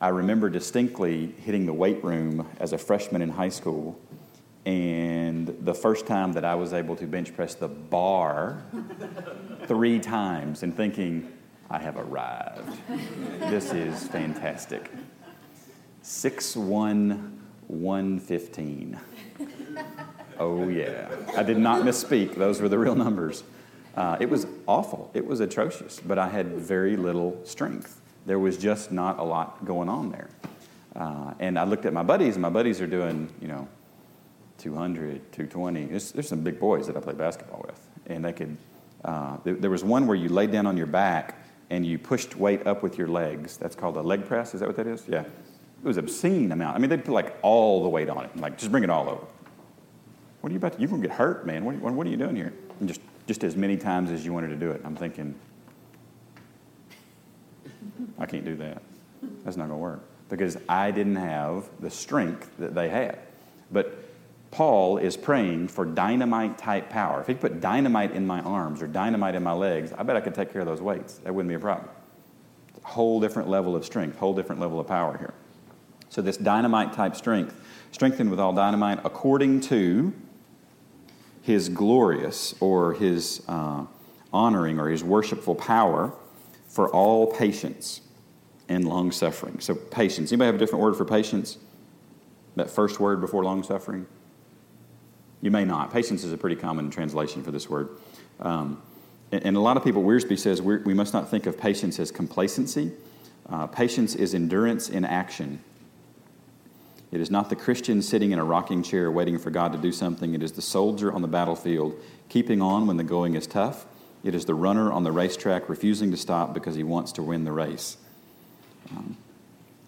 I 0.00 0.08
remember 0.08 0.50
distinctly 0.50 1.34
hitting 1.38 1.66
the 1.66 1.72
weight 1.72 2.02
room 2.04 2.48
as 2.58 2.72
a 2.72 2.78
freshman 2.78 3.22
in 3.22 3.30
high 3.30 3.48
school, 3.48 3.98
and 4.66 5.48
the 5.60 5.74
first 5.74 6.06
time 6.06 6.32
that 6.32 6.44
I 6.44 6.54
was 6.54 6.72
able 6.72 6.96
to 6.96 7.06
bench 7.06 7.34
press 7.34 7.54
the 7.54 7.68
bar 7.68 8.62
three 9.66 10.00
times 10.00 10.62
and 10.62 10.76
thinking, 10.76 11.32
I 11.70 11.78
have 11.78 11.96
arrived. 11.96 12.78
This 13.40 13.72
is 13.72 14.06
fantastic. 14.08 14.90
6'1, 16.02 17.30
115. 17.68 19.00
Oh, 20.38 20.68
yeah. 20.68 21.08
I 21.36 21.42
did 21.42 21.58
not 21.58 21.82
misspeak, 21.82 22.34
those 22.34 22.60
were 22.60 22.68
the 22.68 22.78
real 22.78 22.94
numbers. 22.94 23.44
Uh, 23.96 24.16
it 24.18 24.28
was 24.28 24.46
awful, 24.66 25.10
it 25.14 25.24
was 25.24 25.40
atrocious, 25.40 26.00
but 26.00 26.18
I 26.18 26.28
had 26.28 26.48
very 26.48 26.96
little 26.96 27.40
strength 27.44 28.00
there 28.26 28.38
was 28.38 28.56
just 28.56 28.92
not 28.92 29.18
a 29.18 29.22
lot 29.22 29.64
going 29.64 29.88
on 29.88 30.10
there. 30.10 30.28
Uh, 30.96 31.34
and 31.40 31.58
I 31.58 31.64
looked 31.64 31.86
at 31.86 31.92
my 31.92 32.02
buddies, 32.02 32.36
and 32.36 32.42
my 32.42 32.50
buddies 32.50 32.80
are 32.80 32.86
doing, 32.86 33.28
you 33.40 33.48
know, 33.48 33.68
200, 34.58 35.32
220. 35.32 35.84
There's, 35.86 36.12
there's 36.12 36.28
some 36.28 36.40
big 36.40 36.60
boys 36.60 36.86
that 36.86 36.96
I 36.96 37.00
play 37.00 37.14
basketball 37.14 37.64
with. 37.66 37.80
And 38.06 38.24
they 38.24 38.32
could, 38.32 38.56
uh, 39.04 39.38
there, 39.44 39.70
was 39.70 39.82
one 39.82 40.06
where 40.06 40.16
you 40.16 40.28
laid 40.28 40.52
down 40.52 40.66
on 40.66 40.76
your 40.76 40.86
back 40.86 41.42
and 41.70 41.84
you 41.84 41.98
pushed 41.98 42.36
weight 42.36 42.66
up 42.66 42.82
with 42.82 42.96
your 42.96 43.08
legs. 43.08 43.56
That's 43.56 43.74
called 43.74 43.96
a 43.96 44.02
leg 44.02 44.26
press. 44.26 44.54
Is 44.54 44.60
that 44.60 44.66
what 44.66 44.76
that 44.76 44.86
is? 44.86 45.04
Yeah. 45.08 45.20
It 45.22 45.86
was 45.86 45.96
obscene 45.96 46.52
amount. 46.52 46.76
I 46.76 46.78
mean, 46.78 46.88
they'd 46.88 47.04
put 47.04 47.12
like 47.12 47.36
all 47.42 47.82
the 47.82 47.88
weight 47.88 48.08
on 48.08 48.24
it. 48.24 48.36
Like, 48.36 48.56
just 48.56 48.70
bring 48.70 48.84
it 48.84 48.90
all 48.90 49.08
over. 49.08 49.26
What 50.40 50.50
are 50.50 50.52
you 50.52 50.58
about 50.58 50.74
to, 50.74 50.80
you're 50.80 50.88
going 50.88 51.02
to 51.02 51.08
get 51.08 51.16
hurt, 51.16 51.46
man. 51.46 51.64
What, 51.64 51.76
what, 51.76 51.92
what 51.94 52.06
are 52.06 52.10
you 52.10 52.16
doing 52.16 52.36
here? 52.36 52.52
And 52.78 52.88
just, 52.88 53.00
just 53.26 53.44
as 53.44 53.56
many 53.56 53.76
times 53.76 54.10
as 54.10 54.24
you 54.24 54.32
wanted 54.32 54.48
to 54.48 54.56
do 54.56 54.70
it. 54.70 54.82
I'm 54.84 54.96
thinking, 54.96 55.34
I 58.18 58.26
can't 58.26 58.44
do 58.44 58.56
that. 58.56 58.82
That's 59.44 59.56
not 59.56 59.68
going 59.68 59.78
to 59.78 59.82
work 59.82 60.02
because 60.28 60.56
I 60.68 60.90
didn't 60.90 61.16
have 61.16 61.68
the 61.80 61.90
strength 61.90 62.50
that 62.58 62.74
they 62.74 62.88
had. 62.88 63.18
But 63.70 63.98
Paul 64.50 64.98
is 64.98 65.16
praying 65.16 65.68
for 65.68 65.84
dynamite 65.84 66.58
type 66.58 66.88
power. 66.88 67.20
If 67.20 67.26
he 67.26 67.34
put 67.34 67.60
dynamite 67.60 68.12
in 68.12 68.26
my 68.26 68.40
arms 68.40 68.82
or 68.82 68.86
dynamite 68.86 69.34
in 69.34 69.42
my 69.42 69.52
legs, 69.52 69.92
I 69.92 70.02
bet 70.02 70.16
I 70.16 70.20
could 70.20 70.34
take 70.34 70.52
care 70.52 70.60
of 70.60 70.66
those 70.66 70.80
weights. 70.80 71.18
That 71.18 71.34
wouldn't 71.34 71.48
be 71.48 71.56
a 71.56 71.60
problem. 71.60 71.88
Whole 72.82 73.20
different 73.20 73.48
level 73.48 73.74
of 73.74 73.84
strength, 73.84 74.18
whole 74.18 74.34
different 74.34 74.60
level 74.60 74.78
of 74.78 74.86
power 74.86 75.16
here. 75.18 75.34
So, 76.08 76.22
this 76.22 76.36
dynamite 76.36 76.92
type 76.92 77.16
strength, 77.16 77.60
strengthened 77.90 78.30
with 78.30 78.38
all 78.38 78.52
dynamite 78.52 79.00
according 79.04 79.62
to 79.62 80.12
his 81.42 81.68
glorious 81.68 82.54
or 82.60 82.92
his 82.92 83.42
uh, 83.48 83.84
honoring 84.32 84.78
or 84.78 84.88
his 84.88 85.02
worshipful 85.02 85.54
power 85.56 86.12
for 86.74 86.88
all 86.88 87.28
patience 87.28 88.00
and 88.68 88.84
long 88.84 89.12
suffering. 89.12 89.60
So, 89.60 89.76
patience. 89.76 90.32
Anybody 90.32 90.46
have 90.46 90.56
a 90.56 90.58
different 90.58 90.82
word 90.82 90.96
for 90.96 91.04
patience? 91.04 91.56
That 92.56 92.68
first 92.68 92.98
word 92.98 93.20
before 93.20 93.44
long 93.44 93.62
suffering? 93.62 94.06
You 95.40 95.52
may 95.52 95.64
not. 95.64 95.92
Patience 95.92 96.24
is 96.24 96.32
a 96.32 96.36
pretty 96.36 96.56
common 96.56 96.90
translation 96.90 97.44
for 97.44 97.52
this 97.52 97.70
word. 97.70 97.90
Um, 98.40 98.82
and, 99.30 99.46
and, 99.46 99.56
a 99.56 99.60
lot 99.60 99.76
of 99.76 99.84
people, 99.84 100.02
Wiersbe 100.02 100.36
says, 100.36 100.60
we 100.60 100.94
must 100.94 101.14
not 101.14 101.30
think 101.30 101.46
of 101.46 101.56
patience 101.56 102.00
as 102.00 102.10
complacency. 102.10 102.90
Uh, 103.48 103.68
patience 103.68 104.16
is 104.16 104.34
endurance 104.34 104.88
in 104.88 105.04
action. 105.04 105.60
It 107.12 107.20
is 107.20 107.30
not 107.30 107.50
the 107.50 107.56
Christian 107.56 108.02
sitting 108.02 108.32
in 108.32 108.40
a 108.40 108.44
rocking 108.44 108.82
chair 108.82 109.12
waiting 109.12 109.38
for 109.38 109.50
God 109.50 109.70
to 109.72 109.78
do 109.78 109.92
something. 109.92 110.34
It 110.34 110.42
is 110.42 110.52
the 110.52 110.62
soldier 110.62 111.12
on 111.12 111.22
the 111.22 111.28
battlefield 111.28 111.94
keeping 112.28 112.60
on 112.60 112.88
when 112.88 112.96
the 112.96 113.04
going 113.04 113.36
is 113.36 113.46
tough. 113.46 113.86
It 114.24 114.34
is 114.34 114.46
the 114.46 114.54
runner 114.54 114.90
on 114.90 115.04
the 115.04 115.12
racetrack 115.12 115.68
refusing 115.68 116.10
to 116.10 116.16
stop 116.16 116.54
because 116.54 116.74
he 116.74 116.82
wants 116.82 117.12
to 117.12 117.22
win 117.22 117.44
the 117.44 117.52
race. 117.52 117.98
Um, 118.90 119.16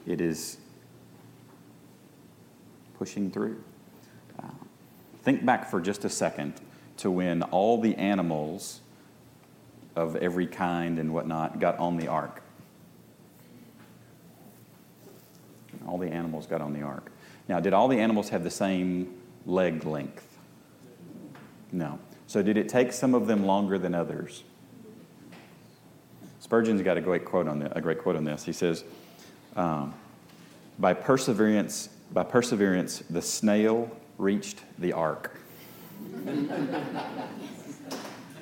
it 0.07 0.21
is 0.21 0.59
pushing 2.99 3.31
through. 3.31 3.63
Think 5.27 5.45
back 5.45 5.69
for 5.69 5.81
just 5.81 6.05
a 6.05 6.09
second 6.09 6.53
to 6.99 7.11
when 7.11 7.43
all 7.43 7.81
the 7.81 7.97
animals 7.97 8.81
of 9.97 10.15
every 10.15 10.47
kind 10.47 11.01
and 11.01 11.13
whatnot 11.13 11.59
got 11.59 11.77
on 11.81 11.97
the 11.97 12.07
ark. 12.07 12.43
All 15.85 15.99
the 15.99 16.07
animals 16.07 16.47
got 16.47 16.61
on 16.61 16.73
the 16.73 16.83
ark. 16.83 17.11
Now, 17.49 17.59
did 17.59 17.73
all 17.73 17.89
the 17.89 17.99
animals 17.99 18.29
have 18.29 18.45
the 18.45 18.53
same 18.53 19.21
leg 19.47 19.85
length? 19.85 20.39
No. 21.73 21.99
So, 22.27 22.43
did 22.43 22.57
it 22.57 22.69
take 22.69 22.93
some 22.93 23.15
of 23.15 23.27
them 23.27 23.47
longer 23.47 23.79
than 23.79 23.95
others? 23.95 24.43
Spurgeon's 26.41 26.83
got 26.83 26.97
a 26.97 27.01
great 27.01 27.25
quote 27.25 27.49
on 27.49 27.59
this. 27.59 27.73
A 27.75 27.81
great 27.81 27.99
quote 27.99 28.17
on 28.17 28.25
this. 28.25 28.45
He 28.45 28.53
says, 28.53 28.85
um, 29.57 29.95
"By 30.79 30.95
perseverance, 30.95 31.89
by 32.13 32.23
perseverance, 32.23 33.03
the 33.11 33.23
snail 33.23 33.91
reached 34.19 34.61
the 34.79 34.93
ark. 34.93 35.39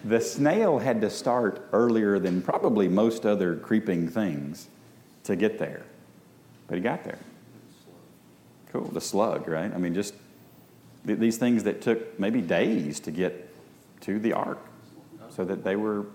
the 0.04 0.20
snail 0.20 0.78
had 0.78 1.00
to 1.00 1.10
start 1.10 1.66
earlier 1.72 2.18
than 2.18 2.42
probably 2.42 2.88
most 2.88 3.24
other 3.24 3.56
creeping 3.56 4.08
things 4.08 4.68
to 5.24 5.36
get 5.36 5.58
there, 5.58 5.82
but 6.68 6.76
he 6.76 6.80
got 6.82 7.04
there. 7.04 7.18
Cool, 8.72 8.88
the 8.88 9.00
slug, 9.00 9.48
right? 9.48 9.72
I 9.72 9.78
mean, 9.78 9.94
just 9.94 10.14
th- 11.06 11.18
these 11.18 11.38
things 11.38 11.64
that 11.64 11.80
took 11.80 12.18
maybe 12.18 12.40
days 12.40 13.00
to 13.00 13.10
get 13.10 13.43
to 14.04 14.18
the 14.18 14.32
ark 14.32 14.58
so 15.30 15.44
that 15.44 15.64
they 15.64 15.76
were 15.76 16.06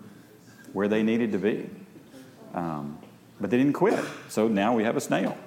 where 0.73 0.87
they 0.87 1.03
needed 1.03 1.31
to 1.31 1.37
be. 1.37 1.69
Um, 2.53 2.97
but 3.39 3.49
they 3.49 3.57
didn't 3.57 3.73
quit, 3.73 4.03
so 4.27 4.47
now 4.47 4.75
we 4.75 4.83
have 4.83 4.97
a 4.97 5.01
snail. 5.01 5.37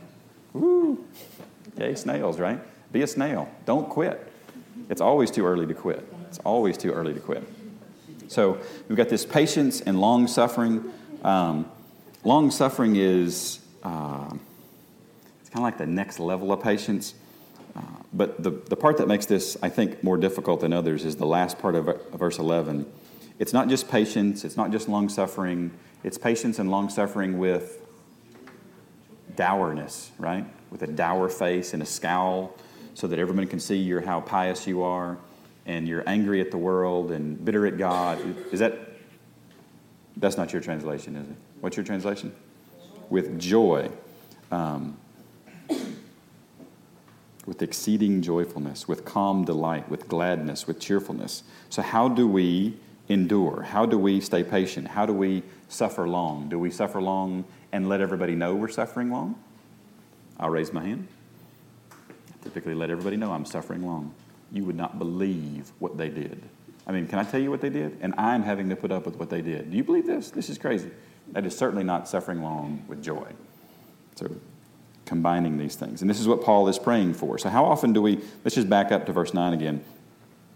Woo! 0.52 1.04
Yay, 1.78 1.94
snails, 1.94 2.38
right? 2.38 2.60
Be 2.92 3.02
a 3.02 3.06
snail. 3.06 3.48
Don't 3.64 3.88
quit. 3.88 4.30
It's 4.88 5.00
always 5.00 5.30
too 5.30 5.46
early 5.46 5.66
to 5.66 5.74
quit. 5.74 6.06
It's 6.28 6.38
always 6.40 6.76
too 6.76 6.92
early 6.92 7.14
to 7.14 7.20
quit. 7.20 7.42
So 8.28 8.58
we've 8.88 8.96
got 8.96 9.08
this 9.08 9.26
patience 9.26 9.80
and 9.80 10.00
long 10.00 10.26
suffering. 10.26 10.90
Um, 11.22 11.70
long 12.24 12.50
suffering 12.50 12.96
is 12.96 13.60
uh, 13.82 14.30
it's 15.40 15.50
kind 15.50 15.58
of 15.58 15.62
like 15.62 15.78
the 15.78 15.86
next 15.86 16.18
level 16.18 16.52
of 16.52 16.62
patience. 16.62 17.14
But 18.12 18.42
the, 18.42 18.50
the 18.50 18.76
part 18.76 18.98
that 18.98 19.08
makes 19.08 19.26
this, 19.26 19.56
I 19.62 19.68
think, 19.70 20.04
more 20.04 20.16
difficult 20.16 20.60
than 20.60 20.72
others 20.72 21.04
is 21.04 21.16
the 21.16 21.26
last 21.26 21.58
part 21.58 21.74
of 21.74 21.86
verse 22.12 22.38
11. 22.38 22.90
It's 23.38 23.52
not 23.52 23.68
just 23.68 23.88
patience, 23.88 24.44
it's 24.44 24.56
not 24.56 24.70
just 24.70 24.88
long 24.88 25.08
suffering, 25.08 25.72
it's 26.04 26.18
patience 26.18 26.58
and 26.58 26.70
long 26.70 26.90
suffering 26.90 27.38
with 27.38 27.80
dourness, 29.34 30.10
right? 30.18 30.44
With 30.70 30.82
a 30.82 30.86
dour 30.86 31.28
face 31.28 31.72
and 31.72 31.82
a 31.82 31.86
scowl 31.86 32.54
so 32.94 33.06
that 33.06 33.18
everyone 33.18 33.46
can 33.46 33.60
see 33.60 33.76
you're 33.76 34.02
how 34.02 34.20
pious 34.20 34.66
you 34.66 34.82
are 34.82 35.16
and 35.64 35.88
you're 35.88 36.06
angry 36.06 36.40
at 36.40 36.50
the 36.50 36.58
world 36.58 37.12
and 37.12 37.42
bitter 37.42 37.66
at 37.66 37.78
God. 37.78 38.20
Is 38.52 38.60
that 38.60 38.78
that's 40.16 40.36
not 40.36 40.52
your 40.52 40.60
translation, 40.60 41.16
is 41.16 41.28
it? 41.28 41.36
What's 41.60 41.76
your 41.76 41.86
translation? 41.86 42.34
With 43.08 43.38
joy. 43.38 43.90
Um, 44.50 44.98
with 47.46 47.62
exceeding 47.62 48.22
joyfulness, 48.22 48.86
with 48.86 49.04
calm 49.04 49.44
delight, 49.44 49.88
with 49.88 50.08
gladness, 50.08 50.66
with 50.66 50.78
cheerfulness. 50.78 51.42
So, 51.70 51.82
how 51.82 52.08
do 52.08 52.28
we 52.28 52.76
endure? 53.08 53.62
How 53.62 53.86
do 53.86 53.98
we 53.98 54.20
stay 54.20 54.44
patient? 54.44 54.88
How 54.88 55.06
do 55.06 55.12
we 55.12 55.42
suffer 55.68 56.08
long? 56.08 56.48
Do 56.48 56.58
we 56.58 56.70
suffer 56.70 57.02
long 57.02 57.44
and 57.72 57.88
let 57.88 58.00
everybody 58.00 58.34
know 58.34 58.54
we're 58.54 58.68
suffering 58.68 59.10
long? 59.10 59.34
I'll 60.38 60.50
raise 60.50 60.72
my 60.72 60.84
hand 60.84 61.08
typically 62.42 62.74
let 62.74 62.90
everybody 62.90 63.16
know 63.16 63.32
I'm 63.32 63.44
suffering 63.44 63.86
long. 63.86 64.14
You 64.50 64.64
would 64.64 64.76
not 64.76 64.98
believe 64.98 65.72
what 65.78 65.96
they 65.96 66.08
did. 66.08 66.42
I 66.86 66.92
mean, 66.92 67.06
can 67.06 67.18
I 67.18 67.24
tell 67.24 67.40
you 67.40 67.50
what 67.50 67.60
they 67.60 67.70
did? 67.70 67.96
And 68.00 68.14
I'm 68.18 68.42
having 68.42 68.68
to 68.70 68.76
put 68.76 68.90
up 68.90 69.06
with 69.06 69.16
what 69.16 69.30
they 69.30 69.40
did. 69.40 69.70
Do 69.70 69.76
you 69.76 69.84
believe 69.84 70.06
this? 70.06 70.30
This 70.30 70.50
is 70.50 70.58
crazy. 70.58 70.90
That 71.28 71.46
is 71.46 71.56
certainly 71.56 71.84
not 71.84 72.08
suffering 72.08 72.42
long 72.42 72.84
with 72.88 73.02
joy. 73.02 73.26
So, 74.16 74.28
combining 75.12 75.58
these 75.58 75.74
things. 75.74 76.00
And 76.00 76.08
this 76.08 76.18
is 76.18 76.26
what 76.26 76.42
Paul 76.42 76.68
is 76.68 76.78
praying 76.78 77.12
for. 77.12 77.36
So, 77.36 77.50
how 77.50 77.66
often 77.66 77.92
do 77.92 78.00
we, 78.00 78.18
let's 78.44 78.54
just 78.54 78.70
back 78.70 78.90
up 78.90 79.04
to 79.04 79.12
verse 79.12 79.34
9 79.34 79.52
again. 79.52 79.84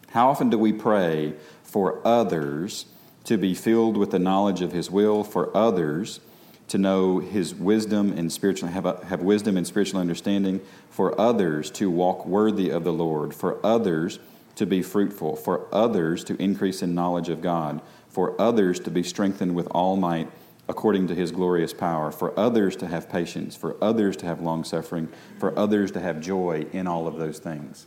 How 0.08 0.30
often 0.30 0.48
do 0.48 0.56
we 0.56 0.72
pray 0.72 1.34
for 1.62 2.00
others 2.06 2.86
to 3.24 3.36
be 3.36 3.52
filled 3.52 3.98
with 3.98 4.12
the 4.12 4.18
knowledge 4.18 4.62
of 4.62 4.72
his 4.72 4.90
will, 4.90 5.22
for 5.24 5.54
others 5.54 6.20
to 6.68 6.78
know 6.78 7.18
his 7.18 7.54
wisdom 7.54 8.12
and 8.16 8.32
spiritual 8.32 8.70
have, 8.70 9.02
have 9.04 9.20
wisdom 9.20 9.58
and 9.58 9.66
spiritual 9.66 10.00
understanding 10.00 10.62
for 10.88 11.20
others 11.20 11.70
to 11.72 11.90
walk 11.90 12.24
worthy 12.24 12.70
of 12.70 12.82
the 12.82 12.92
lord 12.92 13.32
for 13.32 13.64
others 13.64 14.18
to 14.56 14.66
be 14.66 14.82
fruitful 14.82 15.36
for 15.36 15.66
others 15.72 16.24
to 16.24 16.34
increase 16.42 16.82
in 16.82 16.92
knowledge 16.92 17.28
of 17.28 17.40
god 17.40 17.80
for 18.08 18.40
others 18.40 18.80
to 18.80 18.90
be 18.90 19.04
strengthened 19.04 19.54
with 19.54 19.68
all 19.68 19.96
might 19.96 20.28
according 20.68 21.06
to 21.08 21.14
his 21.14 21.30
glorious 21.30 21.72
power 21.72 22.10
for 22.10 22.38
others 22.38 22.76
to 22.76 22.86
have 22.86 23.08
patience 23.08 23.54
for 23.54 23.76
others 23.82 24.16
to 24.16 24.26
have 24.26 24.40
long 24.40 24.64
suffering 24.64 25.08
for 25.38 25.56
others 25.58 25.90
to 25.90 26.00
have 26.00 26.20
joy 26.20 26.66
in 26.72 26.86
all 26.86 27.06
of 27.06 27.16
those 27.16 27.38
things 27.38 27.86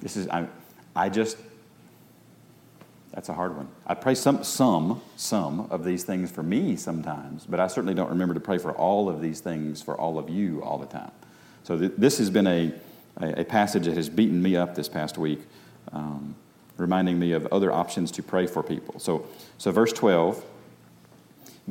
this 0.00 0.16
is 0.16 0.28
i, 0.28 0.46
I 0.94 1.08
just 1.08 1.36
that's 3.14 3.28
a 3.28 3.32
hard 3.32 3.56
one. 3.56 3.68
I 3.86 3.94
pray 3.94 4.16
some, 4.16 4.42
some, 4.42 5.00
some 5.14 5.68
of 5.70 5.84
these 5.84 6.02
things 6.02 6.32
for 6.32 6.42
me 6.42 6.74
sometimes, 6.74 7.46
but 7.46 7.60
I 7.60 7.68
certainly 7.68 7.94
don't 7.94 8.10
remember 8.10 8.34
to 8.34 8.40
pray 8.40 8.58
for 8.58 8.72
all 8.72 9.08
of 9.08 9.20
these 9.20 9.38
things 9.38 9.80
for 9.80 9.96
all 9.96 10.18
of 10.18 10.28
you 10.28 10.60
all 10.64 10.78
the 10.78 10.86
time. 10.86 11.12
So 11.62 11.78
th- 11.78 11.92
this 11.96 12.18
has 12.18 12.28
been 12.28 12.48
a, 12.48 12.74
a, 13.20 13.42
a, 13.42 13.44
passage 13.44 13.84
that 13.84 13.96
has 13.96 14.08
beaten 14.08 14.42
me 14.42 14.56
up 14.56 14.74
this 14.74 14.88
past 14.88 15.16
week, 15.16 15.42
um, 15.92 16.34
reminding 16.76 17.18
me 17.18 17.32
of 17.32 17.46
other 17.46 17.72
options 17.72 18.10
to 18.12 18.22
pray 18.22 18.46
for 18.46 18.62
people. 18.62 18.98
So, 18.98 19.26
so 19.58 19.70
verse 19.70 19.92
12, 19.92 20.44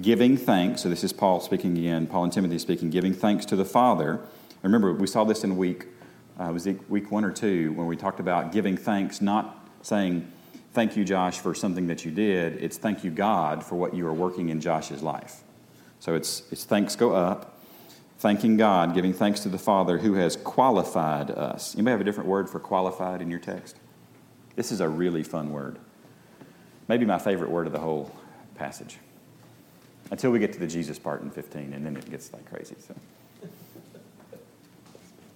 giving 0.02 0.38
thanks. 0.38 0.82
So 0.82 0.90
this 0.90 1.04
is 1.04 1.14
Paul 1.14 1.40
speaking 1.40 1.78
again, 1.78 2.08
Paul 2.08 2.26
and 2.26 2.34
Timothy 2.34 2.58
speaking, 2.60 2.90
giving 2.90 3.14
thanks 3.14 3.46
to 3.48 3.56
the 3.56 3.66
Father. 3.66 4.20
Remember, 4.62 4.94
we 4.94 5.08
saw 5.08 5.24
this 5.24 5.44
in 5.44 5.58
week, 5.58 5.88
uh, 6.40 6.50
was 6.54 6.66
it 6.68 6.90
week 6.90 7.12
one 7.12 7.26
or 7.26 7.32
two, 7.32 7.74
when 7.74 7.88
we 7.88 7.98
talked 7.98 8.20
about 8.20 8.52
giving 8.52 8.78
thanks, 8.78 9.22
not 9.22 9.68
saying, 9.82 10.28
thank 10.72 10.96
you, 10.96 11.04
Josh, 11.04 11.40
for 11.40 11.54
something 11.54 11.88
that 11.88 12.06
you 12.06 12.12
did. 12.12 12.64
It's 12.64 12.78
thank 12.78 13.04
you, 13.04 13.12
God, 13.12 13.64
for 13.64 13.76
what 13.76 13.94
you 13.94 14.08
are 14.08 14.14
working 14.14 14.50
in 14.50 14.62
Josh's 14.62 15.04
life. 15.04 15.42
So 16.00 16.16
it's, 16.16 16.44
it's 16.52 16.64
thanks 16.64 16.96
go 16.96 17.14
up. 17.14 17.60
thanking 18.18 18.56
God, 18.56 18.94
giving 18.96 19.12
thanks 19.12 19.42
to 19.42 19.50
the 19.50 19.58
Father 19.58 19.98
who 19.98 20.14
has 20.14 20.38
qualified 20.38 21.30
us. 21.30 21.76
You 21.76 21.84
may 21.84 21.92
have 21.92 22.02
a 22.02 22.06
different 22.06 22.30
word 22.30 22.50
for 22.50 22.60
qualified 22.60 23.22
in 23.22 23.30
your 23.30 23.40
text. 23.40 23.78
This 24.56 24.72
is 24.72 24.82
a 24.82 24.88
really 24.88 25.24
fun 25.24 25.52
word. 25.52 25.78
Maybe 26.88 27.06
my 27.06 27.18
favorite 27.18 27.50
word 27.50 27.68
of 27.68 27.74
the 27.74 27.80
whole 27.80 28.12
passage. 28.56 28.98
Until 30.12 30.32
we 30.32 30.40
get 30.40 30.54
to 30.54 30.60
the 30.60 30.68
Jesus 30.68 31.00
part 31.00 31.22
in 31.22 31.32
15, 31.32 31.74
and 31.74 31.86
then 31.86 31.96
it 31.96 32.10
gets 32.10 32.32
like 32.34 32.48
crazy. 32.50 32.76
So. 32.86 32.94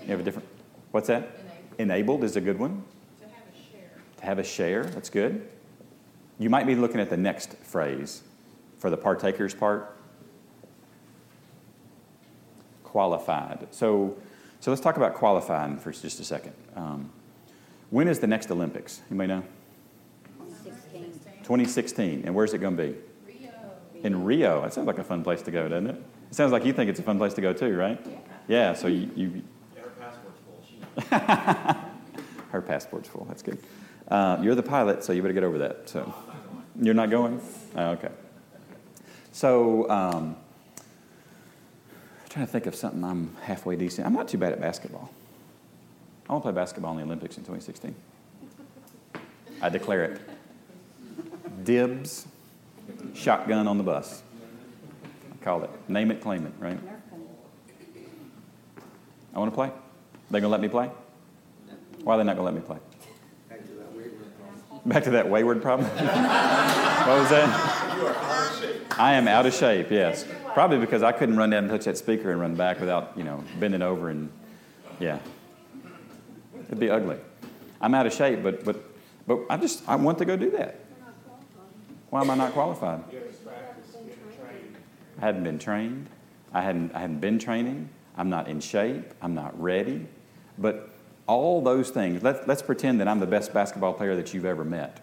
You 0.01 0.12
have 0.12 0.19
a 0.19 0.23
different. 0.23 0.47
What's 0.91 1.08
that? 1.08 1.23
Enabled. 1.23 1.80
Enabled 1.80 2.23
is 2.23 2.36
a 2.36 2.41
good 2.41 2.60
one. 2.60 2.84
To 3.19 3.27
have 3.27 3.34
a 3.34 3.71
share. 3.71 3.89
To 4.17 4.25
have 4.25 4.39
a 4.39 4.43
share, 4.43 4.84
that's 4.86 5.10
good. 5.10 5.47
You 6.39 6.49
might 6.49 6.67
be 6.67 6.75
looking 6.75 7.01
at 7.01 7.10
the 7.10 7.17
next 7.17 7.56
phrase 7.58 8.21
for 8.77 8.89
the 8.89 8.97
partakers 8.97 9.53
part. 9.53 9.95
Qualified. 12.84 13.67
So, 13.71 14.15
so 14.60 14.71
let's 14.71 14.82
talk 14.82 14.97
about 14.97 15.13
qualifying 15.13 15.77
for 15.77 15.91
just 15.91 16.19
a 16.19 16.23
second. 16.23 16.53
Um, 16.75 17.12
when 17.89 18.08
is 18.08 18.19
the 18.19 18.28
next 18.28 18.52
Olympics? 18.52 19.02
You 19.10 19.15
may 19.15 19.28
know. 19.28 19.43
2016. 21.47 22.23
And 22.26 22.36
where's 22.36 22.54
it 22.54 22.58
going 22.58 22.76
to 22.76 22.84
be? 22.84 22.95
Rio. 23.26 23.52
In 24.04 24.26
Rio. 24.26 24.62
That 24.62 24.73
sounds 24.73 24.86
like 24.86 24.97
a 24.97 25.04
fun 25.04 25.23
place 25.23 25.41
to 25.43 25.52
go, 25.52 25.69
doesn't 25.69 25.88
it? 25.88 25.95
It 26.30 26.36
sounds 26.36 26.52
like 26.52 26.65
you 26.65 26.73
think 26.73 26.89
it's 26.89 27.00
a 27.00 27.04
fun 27.04 27.17
place 27.17 27.34
to 27.36 27.41
go 27.41 27.54
too, 27.54 27.73
right? 27.78 28.00
Yeah. 28.06 28.17
Yeah. 28.50 28.73
So 28.73 28.88
you, 28.88 29.10
you 29.15 29.41
Yeah, 29.76 29.84
her 29.84 29.89
passport's 29.91 30.39
full. 30.45 30.62
She 30.67 31.15
her 32.52 32.62
passport's 32.62 33.08
full. 33.08 33.26
That's 33.30 33.41
good. 33.41 33.60
Uh, 34.10 34.39
you're 34.41 34.56
the 34.56 34.63
pilot, 34.63 35.06
so 35.06 35.13
you 35.13 35.21
better 35.21 35.34
get 35.34 35.45
over 35.45 35.58
that. 35.60 35.88
So 35.88 36.13
you're 36.82 36.93
not 36.93 37.10
going. 37.10 37.41
Oh, 37.76 37.91
okay. 37.91 38.10
So 39.32 39.89
um, 39.89 40.36
I'm 40.78 42.30
trying 42.30 42.45
to 42.45 42.52
think 42.52 42.65
of 42.65 42.76
something 42.76 43.06
I'm 43.06 43.36
halfway 43.41 43.78
decent. 43.78 44.06
I'm 44.06 44.13
not 44.13 44.28
too 44.28 44.38
bad 44.38 44.52
at 44.52 44.60
basketball. 44.60 45.12
I 46.29 46.33
want 46.33 46.43
to 46.43 46.51
play 46.51 46.55
basketball 46.55 46.91
in 46.91 46.97
the 46.97 47.03
Olympics 47.03 47.37
in 47.37 47.43
2016. 47.43 47.95
I 49.61 49.69
declare 49.69 50.03
it. 50.03 50.21
Dibs, 51.63 52.27
shotgun 53.13 53.67
on 53.67 53.77
the 53.77 53.83
bus. 53.83 54.23
I 55.31 55.43
called 55.43 55.63
it. 55.63 55.69
Name 55.87 56.11
it, 56.11 56.21
claim 56.21 56.45
it, 56.45 56.53
right? 56.59 56.79
I 59.33 59.39
want 59.39 59.51
to 59.51 59.55
play. 59.55 59.71
They 60.29 60.39
gonna 60.39 60.51
let 60.51 60.61
me 60.61 60.67
play? 60.67 60.91
Why 62.03 62.15
are 62.15 62.17
they 62.17 62.23
not 62.23 62.35
gonna 62.35 62.45
let 62.45 62.53
me 62.53 62.61
play? 62.61 62.77
Back 64.85 65.03
to 65.03 65.11
that 65.11 65.29
wayward 65.29 65.61
problem. 65.61 65.89
what 65.89 67.19
was 67.19 67.29
that? 67.29 68.97
I 68.97 69.13
am 69.13 69.27
out 69.27 69.45
of 69.45 69.53
shape. 69.53 69.91
Yes, 69.91 70.25
probably 70.53 70.79
because 70.79 71.03
I 71.03 71.11
couldn't 71.11 71.37
run 71.37 71.49
down 71.49 71.65
and 71.65 71.71
touch 71.71 71.85
that 71.85 71.97
speaker 71.97 72.31
and 72.31 72.41
run 72.41 72.55
back 72.55 72.79
without 72.79 73.13
you 73.15 73.23
know 73.23 73.43
bending 73.59 73.81
over 73.81 74.09
and 74.09 74.29
yeah, 74.99 75.19
it'd 76.67 76.80
be 76.80 76.89
ugly. 76.89 77.17
I'm 77.82 77.93
out 77.93 78.06
of 78.06 78.13
shape, 78.13 78.43
but 78.43 78.63
but 78.63 78.84
but 79.25 79.39
I 79.49 79.58
just 79.58 79.88
I 79.88 79.95
want 79.95 80.17
to 80.19 80.25
go 80.25 80.38
do 80.38 80.51
that. 80.51 80.80
Why 82.10 82.21
am 82.21 82.30
I 82.30 82.36
not 82.36 82.53
qualified? 82.53 83.03
I 85.19 85.25
hadn't 85.25 85.43
been 85.43 85.60
trained. 85.60 86.08
I 86.53 86.62
hadn't, 86.62 86.93
I 86.95 86.99
hadn't 86.99 87.19
been 87.19 87.39
training. 87.39 87.89
I'm 88.15 88.30
not 88.30 88.47
in 88.47 88.60
shape. 88.60 89.13
I'm 89.21 89.36
not 89.36 89.60
ready. 89.62 90.08
But 90.58 90.89
all 91.27 91.62
those 91.62 91.89
things, 91.89 92.23
let, 92.23 92.47
let's 92.47 92.62
pretend 92.62 93.01
that 93.01 93.08
I'm 93.08 93.19
the 93.19 93.27
best 93.27 93.53
basketball 93.53 93.93
player 93.93 94.15
that 94.15 94.34
you've 94.34 94.45
ever 94.45 94.63
met. 94.63 95.01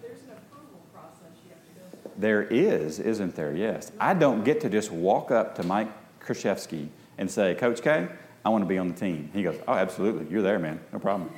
There 2.17 2.43
is, 2.43 3.01
isn't 3.01 3.35
there? 3.35 3.55
Yes. 3.55 3.93
I 4.01 4.15
don't 4.15 4.45
get 4.45 4.61
to 4.63 4.71
just 4.71 4.91
walk 4.91 5.31
up 5.31 5.57
to 5.57 5.63
Mike 5.65 5.89
Krzyzewski 6.21 6.89
and 7.19 7.31
say, 7.31 7.55
Coach 7.55 7.83
K, 7.83 8.09
I 8.45 8.49
want 8.49 8.63
to 8.63 8.69
be 8.69 8.79
on 8.79 8.89
the 8.89 8.95
team. 8.95 9.31
He 9.33 9.43
goes, 9.43 9.59
Oh, 9.67 9.75
absolutely. 9.75 10.27
You're 10.31 10.43
there, 10.43 10.59
man. 10.59 10.81
No 10.93 10.99
problem. 10.99 11.31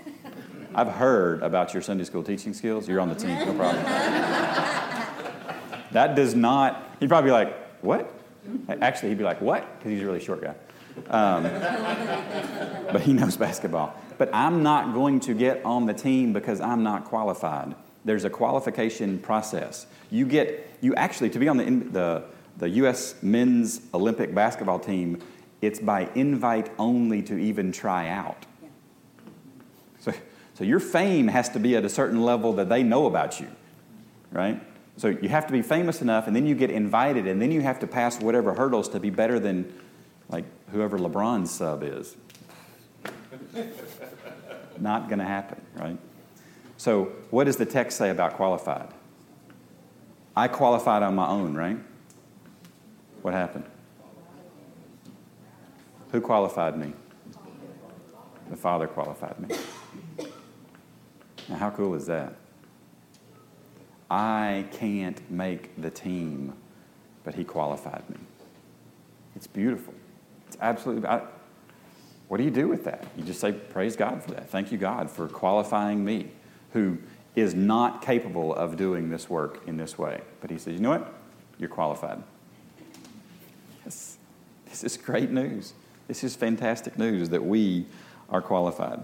I've 0.76 0.92
heard 0.92 1.42
about 1.42 1.72
your 1.72 1.82
Sunday 1.82 2.04
school 2.04 2.22
teaching 2.22 2.52
skills. 2.52 2.86
You're 2.86 3.00
on 3.00 3.08
the 3.08 3.14
team. 3.14 3.30
No 3.30 3.54
problem. 3.54 3.82
that 5.92 6.14
does 6.14 6.34
not, 6.34 6.94
he'd 7.00 7.08
probably 7.08 7.28
be 7.28 7.32
like, 7.32 7.56
What? 7.80 8.12
Actually, 8.68 9.08
he'd 9.08 9.18
be 9.18 9.24
like, 9.24 9.40
What? 9.40 9.78
Because 9.78 9.92
he's 9.92 10.02
a 10.02 10.04
really 10.04 10.22
short 10.22 10.42
guy. 10.42 10.54
Um, 11.08 11.44
but 12.92 13.00
he 13.00 13.14
knows 13.14 13.38
basketball. 13.38 13.98
But 14.18 14.28
I'm 14.34 14.62
not 14.62 14.92
going 14.92 15.18
to 15.20 15.32
get 15.32 15.64
on 15.64 15.86
the 15.86 15.94
team 15.94 16.34
because 16.34 16.60
I'm 16.60 16.82
not 16.82 17.06
qualified. 17.06 17.74
There's 18.04 18.24
a 18.24 18.30
qualification 18.30 19.18
process. 19.18 19.86
You 20.10 20.26
get, 20.26 20.76
you 20.82 20.94
actually, 20.94 21.30
to 21.30 21.38
be 21.38 21.48
on 21.48 21.56
the, 21.56 21.70
the, 21.90 22.24
the 22.58 22.68
U.S. 22.80 23.14
men's 23.22 23.80
Olympic 23.94 24.34
basketball 24.34 24.78
team, 24.78 25.22
it's 25.62 25.80
by 25.80 26.10
invite 26.14 26.70
only 26.78 27.22
to 27.22 27.38
even 27.38 27.72
try 27.72 28.10
out. 28.10 28.44
So, 30.56 30.64
your 30.64 30.80
fame 30.80 31.28
has 31.28 31.48
to 31.50 31.60
be 31.60 31.76
at 31.76 31.84
a 31.84 31.88
certain 31.88 32.22
level 32.22 32.54
that 32.54 32.68
they 32.68 32.82
know 32.82 33.06
about 33.06 33.38
you, 33.40 33.48
right? 34.32 34.60
So 34.96 35.08
you 35.08 35.28
have 35.28 35.46
to 35.46 35.52
be 35.52 35.62
famous 35.62 36.00
enough, 36.00 36.26
and 36.26 36.34
then 36.34 36.46
you 36.46 36.54
get 36.54 36.70
invited, 36.70 37.26
and 37.26 37.40
then 37.40 37.52
you 37.52 37.60
have 37.60 37.78
to 37.80 37.86
pass 37.86 38.20
whatever 38.20 38.54
hurdles 38.54 38.88
to 38.90 39.00
be 39.00 39.10
better 39.10 39.38
than, 39.38 39.72
like, 40.30 40.44
whoever 40.70 40.98
LeBron's 40.98 41.50
sub 41.50 41.82
is. 41.82 42.16
Not 44.78 45.08
going 45.08 45.18
to 45.18 45.24
happen, 45.26 45.60
right? 45.74 45.98
So, 46.78 47.12
what 47.30 47.44
does 47.44 47.56
the 47.56 47.66
text 47.66 47.98
say 47.98 48.08
about 48.08 48.34
qualified? 48.34 48.88
I 50.34 50.48
qualified 50.48 51.02
on 51.02 51.14
my 51.14 51.28
own, 51.28 51.54
right? 51.54 51.78
What 53.22 53.34
happened? 53.34 53.64
Who 56.12 56.20
qualified 56.20 56.78
me? 56.78 56.94
The 58.48 58.56
Father 58.56 58.86
qualified 58.86 59.38
me. 59.40 59.54
Now, 61.48 61.56
how 61.56 61.70
cool 61.70 61.94
is 61.94 62.06
that? 62.06 62.34
I 64.10 64.66
can't 64.72 65.28
make 65.30 65.80
the 65.80 65.90
team, 65.90 66.54
but 67.24 67.34
He 67.34 67.44
qualified 67.44 68.08
me. 68.08 68.16
It's 69.34 69.46
beautiful. 69.46 69.94
It's 70.46 70.56
absolutely. 70.60 71.08
I, 71.08 71.22
what 72.28 72.38
do 72.38 72.44
you 72.44 72.50
do 72.50 72.68
with 72.68 72.84
that? 72.84 73.06
You 73.16 73.24
just 73.24 73.40
say, 73.40 73.52
Praise 73.52 73.96
God 73.96 74.22
for 74.22 74.32
that. 74.32 74.48
Thank 74.50 74.72
you, 74.72 74.78
God, 74.78 75.10
for 75.10 75.28
qualifying 75.28 76.04
me, 76.04 76.30
who 76.72 76.98
is 77.34 77.54
not 77.54 78.02
capable 78.02 78.54
of 78.54 78.76
doing 78.76 79.10
this 79.10 79.28
work 79.28 79.62
in 79.66 79.76
this 79.76 79.98
way. 79.98 80.20
But 80.40 80.50
He 80.50 80.58
says, 80.58 80.74
You 80.74 80.80
know 80.80 80.90
what? 80.90 81.14
You're 81.58 81.68
qualified. 81.68 82.22
Yes. 83.84 84.18
This 84.66 84.84
is 84.84 84.96
great 84.96 85.30
news. 85.30 85.74
This 86.08 86.22
is 86.22 86.36
fantastic 86.36 86.98
news 86.98 87.30
that 87.30 87.44
we 87.44 87.86
are 88.30 88.42
qualified. 88.42 89.02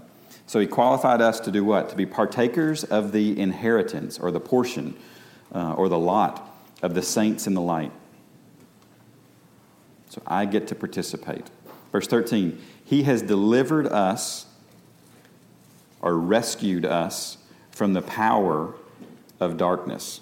So 0.53 0.59
He 0.59 0.67
qualified 0.67 1.19
us 1.19 1.39
to 1.39 1.51
do 1.51 1.65
what? 1.65 1.89
To 1.89 1.95
be 1.95 2.05
partakers 2.05 2.83
of 2.83 3.11
the 3.11 3.39
inheritance 3.39 4.19
or 4.19 4.29
the 4.29 4.39
portion 4.39 4.95
uh, 5.51 5.73
or 5.73 5.89
the 5.89 5.97
lot 5.97 6.55
of 6.83 6.93
the 6.93 7.01
saints 7.01 7.47
in 7.47 7.55
the 7.55 7.61
light. 7.61 7.91
So 10.09 10.21
I 10.27 10.45
get 10.45 10.67
to 10.67 10.75
participate. 10.75 11.49
Verse 11.91 12.05
13, 12.05 12.61
He 12.85 13.01
has 13.01 13.23
delivered 13.23 13.87
us 13.87 14.45
or 16.01 16.19
rescued 16.19 16.85
us 16.85 17.39
from 17.71 17.93
the 17.93 18.03
power 18.03 18.75
of 19.39 19.57
darkness. 19.57 20.21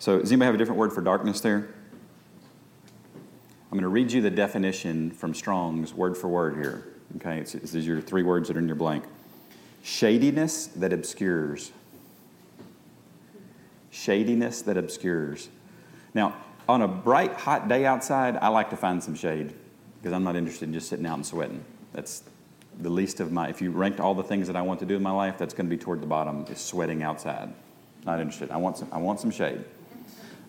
So, 0.00 0.18
does 0.18 0.32
anybody 0.32 0.46
have 0.46 0.56
a 0.56 0.58
different 0.58 0.80
word 0.80 0.92
for 0.92 1.00
darkness 1.00 1.40
there? 1.40 1.72
I'm 3.70 3.78
going 3.78 3.82
to 3.82 3.88
read 3.88 4.10
you 4.10 4.20
the 4.20 4.30
definition 4.30 5.12
from 5.12 5.32
Strong's 5.32 5.94
word 5.94 6.16
for 6.16 6.26
word 6.26 6.56
here. 6.56 6.88
Okay, 7.18 7.38
it's, 7.38 7.52
this 7.52 7.76
is 7.76 7.86
your 7.86 8.00
three 8.00 8.24
words 8.24 8.48
that 8.48 8.56
are 8.56 8.60
in 8.60 8.66
your 8.66 8.74
blank. 8.74 9.04
Shadiness 9.84 10.68
that 10.76 10.94
obscures. 10.94 11.70
Shadiness 13.90 14.62
that 14.62 14.78
obscures. 14.78 15.50
Now, 16.14 16.34
on 16.66 16.80
a 16.80 16.88
bright, 16.88 17.34
hot 17.34 17.68
day 17.68 17.84
outside, 17.84 18.38
I 18.38 18.48
like 18.48 18.70
to 18.70 18.78
find 18.78 19.04
some 19.04 19.14
shade 19.14 19.52
because 19.98 20.14
I'm 20.14 20.24
not 20.24 20.36
interested 20.36 20.66
in 20.66 20.72
just 20.72 20.88
sitting 20.88 21.04
out 21.04 21.16
and 21.16 21.26
sweating. 21.26 21.62
That's 21.92 22.22
the 22.80 22.88
least 22.88 23.20
of 23.20 23.30
my, 23.30 23.50
if 23.50 23.60
you 23.60 23.70
ranked 23.70 24.00
all 24.00 24.14
the 24.14 24.22
things 24.22 24.46
that 24.46 24.56
I 24.56 24.62
want 24.62 24.80
to 24.80 24.86
do 24.86 24.96
in 24.96 25.02
my 25.02 25.10
life, 25.10 25.36
that's 25.36 25.52
going 25.52 25.66
to 25.68 25.76
be 25.76 25.80
toward 25.80 26.00
the 26.00 26.06
bottom, 26.06 26.46
is 26.48 26.60
sweating 26.60 27.02
outside. 27.02 27.52
Not 28.06 28.20
interested. 28.20 28.50
I 28.50 28.56
want 28.56 28.78
some, 28.78 28.88
I 28.90 28.96
want 28.96 29.20
some 29.20 29.30
shade. 29.30 29.64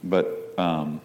But, 0.02 0.54
um, 0.58 1.02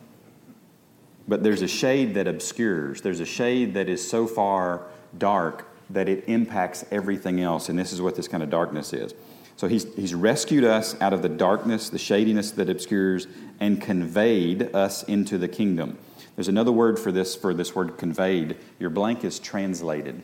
but 1.27 1.43
there's 1.43 1.63
a 1.63 1.69
shade 1.69 2.15
that 2.15 2.29
obscures. 2.29 3.01
There's 3.01 3.21
a 3.21 3.27
shade 3.27 3.75
that 3.75 3.89
is 3.89 4.09
so 4.09 4.29
far 4.29 4.87
dark 5.19 5.67
that 5.93 6.09
it 6.09 6.25
impacts 6.27 6.85
everything 6.91 7.41
else. 7.41 7.69
And 7.69 7.79
this 7.79 7.93
is 7.93 8.01
what 8.01 8.17
this 8.17 8.29
kind 8.29 8.43
of 8.43 8.51
darkness 8.51 8.93
is. 8.93 9.15
So 9.57 9.69
he's, 9.69 9.93
he's 9.95 10.15
rescued 10.15 10.65
us 10.65 10.99
out 11.03 11.13
of 11.13 11.21
the 11.21 11.29
darkness, 11.29 11.91
the 11.91 11.99
shadiness 11.99 12.53
that 12.53 12.71
obscures, 12.71 13.27
and 13.59 13.81
conveyed 13.81 14.75
us 14.75 15.03
into 15.03 15.37
the 15.37 15.49
kingdom. 15.49 15.99
There's 16.35 16.49
another 16.49 16.73
word 16.73 16.99
for 16.99 17.13
this, 17.13 17.35
for 17.37 17.53
this 17.53 17.75
word 17.75 17.99
conveyed. 17.99 18.57
Your 18.79 18.89
blank 18.89 19.25
is 19.25 19.39
translated. 19.39 20.23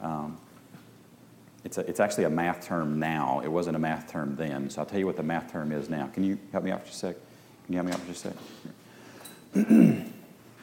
Um, 0.00 0.38
it's, 1.64 1.78
a, 1.78 1.80
it's 1.80 1.98
actually 1.98 2.24
a 2.24 2.30
math 2.30 2.64
term 2.64 3.00
now. 3.00 3.40
It 3.40 3.48
wasn't 3.48 3.74
a 3.74 3.80
math 3.80 4.08
term 4.08 4.36
then. 4.36 4.70
So 4.70 4.80
I'll 4.80 4.86
tell 4.86 5.00
you 5.00 5.06
what 5.06 5.16
the 5.16 5.24
math 5.24 5.50
term 5.50 5.72
is 5.72 5.88
now. 5.88 6.06
Can 6.06 6.22
you 6.22 6.38
help 6.52 6.62
me 6.62 6.70
out 6.70 6.82
for 6.82 6.86
just 6.86 7.02
a 7.02 7.06
sec? 7.08 7.16
Can 7.64 7.72
you 7.72 7.78
help 7.78 7.86
me 7.86 7.92
out 7.92 8.00
for 8.00 8.06
just 8.06 8.24
a 8.24 8.28
sec? 8.28 8.36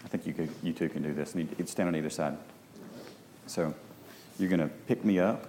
I 0.06 0.08
think 0.08 0.26
you, 0.26 0.34
could, 0.34 0.50
you 0.64 0.72
two 0.72 0.88
can 0.88 1.02
do 1.02 1.14
this. 1.14 1.36
Stand 1.66 1.90
on 1.90 1.96
either 1.98 2.10
side. 2.10 2.38
So 3.48 3.74
you're 4.40 4.50
going 4.50 4.60
to 4.60 4.68
pick 4.88 5.04
me 5.06 5.20
up 5.20 5.48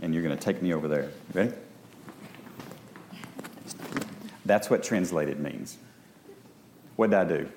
and 0.00 0.12
you're 0.12 0.22
going 0.22 0.36
to 0.36 0.42
take 0.42 0.60
me 0.62 0.74
over 0.74 0.88
there. 0.88 1.10
Ready? 1.32 1.52
That's 4.44 4.68
what 4.68 4.82
translated 4.82 5.38
means. 5.38 5.78
What 6.96 7.10
did 7.10 7.18
I 7.18 7.24
do? 7.24 7.48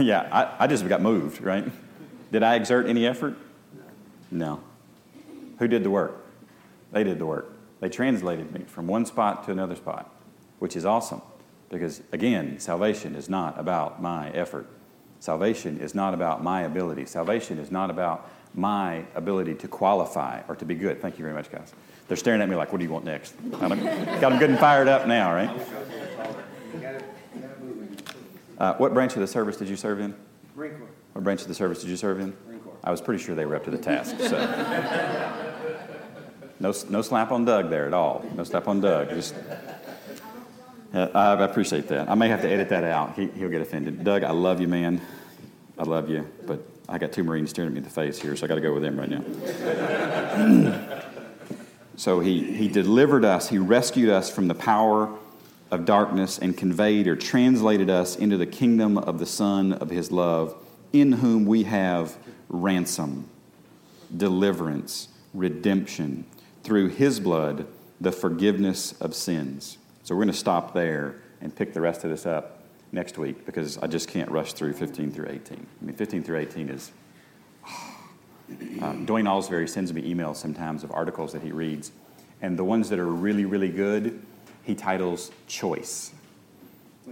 Yeah, 0.00 0.28
I, 0.32 0.64
I 0.64 0.66
just 0.66 0.88
got 0.88 1.02
moved, 1.02 1.42
right? 1.42 1.70
Did 2.32 2.42
I 2.42 2.54
exert 2.54 2.86
any 2.86 3.06
effort? 3.06 3.36
No. 4.30 4.62
Who 5.58 5.68
did 5.68 5.84
the 5.84 5.90
work? 5.90 6.24
They 6.92 7.04
did 7.04 7.18
the 7.18 7.26
work. 7.26 7.52
They 7.80 7.90
translated 7.90 8.52
me 8.52 8.64
from 8.66 8.86
one 8.86 9.04
spot 9.04 9.44
to 9.44 9.52
another 9.52 9.76
spot, 9.76 10.14
which 10.58 10.76
is 10.76 10.86
awesome 10.86 11.20
because, 11.68 12.02
again, 12.12 12.58
salvation 12.58 13.14
is 13.14 13.28
not 13.28 13.58
about 13.60 14.00
my 14.00 14.30
effort. 14.30 14.66
Salvation 15.22 15.78
is 15.78 15.94
not 15.94 16.14
about 16.14 16.42
my 16.42 16.62
ability. 16.62 17.06
Salvation 17.06 17.56
is 17.60 17.70
not 17.70 17.90
about 17.90 18.28
my 18.54 19.04
ability 19.14 19.54
to 19.54 19.68
qualify 19.68 20.42
or 20.48 20.56
to 20.56 20.64
be 20.64 20.74
good. 20.74 21.00
Thank 21.00 21.16
you 21.16 21.22
very 21.22 21.32
much, 21.32 21.48
guys. 21.48 21.72
They're 22.08 22.16
staring 22.16 22.42
at 22.42 22.48
me 22.48 22.56
like, 22.56 22.72
what 22.72 22.78
do 22.78 22.84
you 22.84 22.90
want 22.90 23.04
next? 23.04 23.36
Got 23.52 23.68
them, 23.68 24.38
good 24.40 24.50
and 24.50 24.58
fired 24.58 24.88
up 24.88 25.06
now, 25.06 25.32
right? 25.32 25.48
Uh, 28.58 28.74
what 28.74 28.92
branch 28.92 29.14
of 29.14 29.20
the 29.20 29.28
service 29.28 29.56
did 29.56 29.68
you 29.68 29.76
serve 29.76 30.00
in? 30.00 30.12
Marine 30.56 30.72
Corps. 30.72 30.88
What 31.12 31.22
branch 31.22 31.42
of 31.42 31.48
the 31.48 31.54
service 31.54 31.82
did 31.82 31.90
you 31.90 31.96
serve 31.96 32.18
in? 32.18 32.36
Marine 32.48 32.58
Corps. 32.58 32.76
I 32.82 32.90
was 32.90 33.00
pretty 33.00 33.22
sure 33.22 33.36
they 33.36 33.46
were 33.46 33.54
up 33.54 33.62
to 33.66 33.70
the 33.70 33.78
task. 33.78 34.18
So. 34.18 34.36
no, 36.58 36.74
no 36.90 37.00
slap 37.00 37.30
on 37.30 37.44
Doug 37.44 37.70
there 37.70 37.86
at 37.86 37.94
all. 37.94 38.24
No 38.34 38.42
slap 38.42 38.66
on 38.66 38.80
Doug. 38.80 39.10
Just, 39.10 39.36
uh, 40.94 41.08
I 41.14 41.44
appreciate 41.44 41.88
that. 41.88 42.10
I 42.10 42.14
may 42.14 42.28
have 42.28 42.42
to 42.42 42.48
edit 42.48 42.68
that 42.68 42.84
out. 42.84 43.14
He, 43.14 43.28
he'll 43.28 43.48
get 43.48 43.60
offended. 43.60 44.04
Doug, 44.04 44.24
I 44.24 44.30
love 44.30 44.60
you, 44.60 44.68
man. 44.68 45.00
I 45.78 45.84
love 45.84 46.10
you, 46.10 46.28
but 46.46 46.60
I 46.88 46.98
got 46.98 47.12
two 47.12 47.24
Marines 47.24 47.50
staring 47.50 47.68
at 47.68 47.72
me 47.72 47.78
in 47.78 47.84
the 47.84 47.90
face 47.90 48.20
here, 48.20 48.36
so 48.36 48.44
I 48.44 48.48
got 48.48 48.56
to 48.56 48.60
go 48.60 48.74
with 48.74 48.82
them 48.82 48.98
right 48.98 49.08
now. 49.08 49.22
so 51.96 52.20
he, 52.20 52.52
he 52.52 52.68
delivered 52.68 53.24
us, 53.24 53.48
he 53.48 53.58
rescued 53.58 54.10
us 54.10 54.30
from 54.30 54.48
the 54.48 54.54
power 54.54 55.16
of 55.70 55.86
darkness 55.86 56.38
and 56.38 56.56
conveyed 56.56 57.08
or 57.08 57.16
translated 57.16 57.88
us 57.88 58.16
into 58.16 58.36
the 58.36 58.46
kingdom 58.46 58.98
of 58.98 59.18
the 59.18 59.24
Son 59.24 59.72
of 59.72 59.88
his 59.88 60.12
love, 60.12 60.54
in 60.92 61.12
whom 61.12 61.46
we 61.46 61.62
have 61.62 62.18
ransom, 62.50 63.26
deliverance, 64.14 65.08
redemption, 65.32 66.26
through 66.62 66.88
his 66.88 67.18
blood, 67.18 67.66
the 67.98 68.12
forgiveness 68.12 68.92
of 69.00 69.14
sins. 69.14 69.78
So 70.04 70.14
we're 70.14 70.22
going 70.22 70.32
to 70.32 70.38
stop 70.38 70.74
there 70.74 71.16
and 71.40 71.54
pick 71.54 71.72
the 71.72 71.80
rest 71.80 72.04
of 72.04 72.10
this 72.10 72.26
up 72.26 72.64
next 72.90 73.18
week 73.18 73.46
because 73.46 73.78
I 73.78 73.86
just 73.86 74.08
can't 74.08 74.30
rush 74.30 74.52
through 74.52 74.74
15 74.74 75.12
through 75.12 75.28
18. 75.30 75.66
I 75.80 75.84
mean, 75.84 75.94
15 75.94 76.22
through 76.22 76.38
18 76.38 76.68
is. 76.68 76.92
Um, 78.82 79.06
Dwayne 79.06 79.28
Allsbury 79.28 79.66
sends 79.66 79.92
me 79.94 80.02
emails 80.02 80.36
sometimes 80.36 80.84
of 80.84 80.90
articles 80.90 81.32
that 81.32 81.42
he 81.42 81.52
reads, 81.52 81.92
and 82.42 82.58
the 82.58 82.64
ones 82.64 82.90
that 82.90 82.98
are 82.98 83.06
really, 83.06 83.44
really 83.44 83.70
good, 83.70 84.20
he 84.64 84.74
titles 84.74 85.30
choice. 85.46 86.12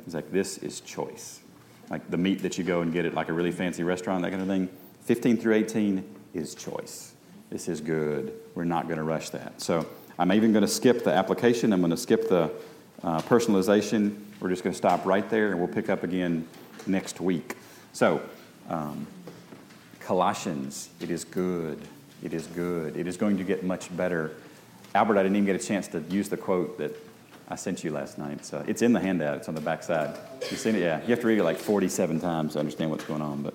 He's 0.04 0.14
like, 0.14 0.30
this 0.30 0.58
is 0.58 0.80
choice. 0.80 1.40
Like 1.88 2.10
the 2.10 2.16
meat 2.16 2.42
that 2.42 2.58
you 2.58 2.64
go 2.64 2.82
and 2.82 2.92
get 2.92 3.04
at 3.04 3.14
like 3.14 3.28
a 3.28 3.32
really 3.32 3.52
fancy 3.52 3.84
restaurant, 3.84 4.22
that 4.22 4.30
kind 4.30 4.42
of 4.42 4.48
thing. 4.48 4.68
15 5.04 5.38
through 5.38 5.54
18 5.54 6.04
is 6.34 6.54
choice. 6.54 7.14
This 7.48 7.68
is 7.68 7.80
good. 7.80 8.32
We're 8.54 8.64
not 8.64 8.84
going 8.86 8.98
to 8.98 9.04
rush 9.04 9.30
that. 9.30 9.60
So 9.60 9.86
I'm 10.18 10.32
even 10.32 10.52
going 10.52 10.62
to 10.62 10.68
skip 10.68 11.02
the 11.04 11.12
application. 11.12 11.72
I'm 11.72 11.80
going 11.80 11.90
to 11.90 11.96
skip 11.96 12.28
the 12.28 12.52
uh, 13.02 13.20
personalization. 13.22 14.16
We're 14.40 14.50
just 14.50 14.62
going 14.62 14.72
to 14.72 14.78
stop 14.78 15.04
right 15.06 15.28
there 15.28 15.50
and 15.50 15.58
we'll 15.58 15.68
pick 15.68 15.88
up 15.88 16.02
again 16.02 16.46
next 16.86 17.20
week. 17.20 17.56
So, 17.92 18.22
um, 18.68 19.06
Colossians, 20.00 20.88
it 21.00 21.10
is 21.10 21.24
good. 21.24 21.80
It 22.22 22.32
is 22.32 22.46
good. 22.48 22.96
It 22.96 23.06
is 23.06 23.16
going 23.16 23.38
to 23.38 23.44
get 23.44 23.64
much 23.64 23.94
better. 23.96 24.32
Albert, 24.94 25.18
I 25.18 25.22
didn't 25.22 25.36
even 25.36 25.46
get 25.46 25.56
a 25.56 25.64
chance 25.64 25.88
to 25.88 26.00
use 26.08 26.28
the 26.28 26.36
quote 26.36 26.78
that 26.78 26.96
I 27.48 27.56
sent 27.56 27.82
you 27.84 27.92
last 27.92 28.18
night. 28.18 28.44
So 28.44 28.64
it's 28.66 28.82
in 28.82 28.92
the 28.92 29.00
handout. 29.00 29.38
It's 29.38 29.48
on 29.48 29.54
the 29.54 29.60
back 29.60 29.82
side. 29.82 30.16
You 30.50 30.56
seen 30.56 30.76
it? 30.76 30.82
Yeah. 30.82 31.00
You 31.02 31.08
have 31.08 31.20
to 31.20 31.26
read 31.26 31.38
it 31.38 31.44
like 31.44 31.58
47 31.58 32.20
times 32.20 32.52
to 32.54 32.60
understand 32.60 32.90
what's 32.90 33.04
going 33.04 33.22
on. 33.22 33.42
But 33.42 33.54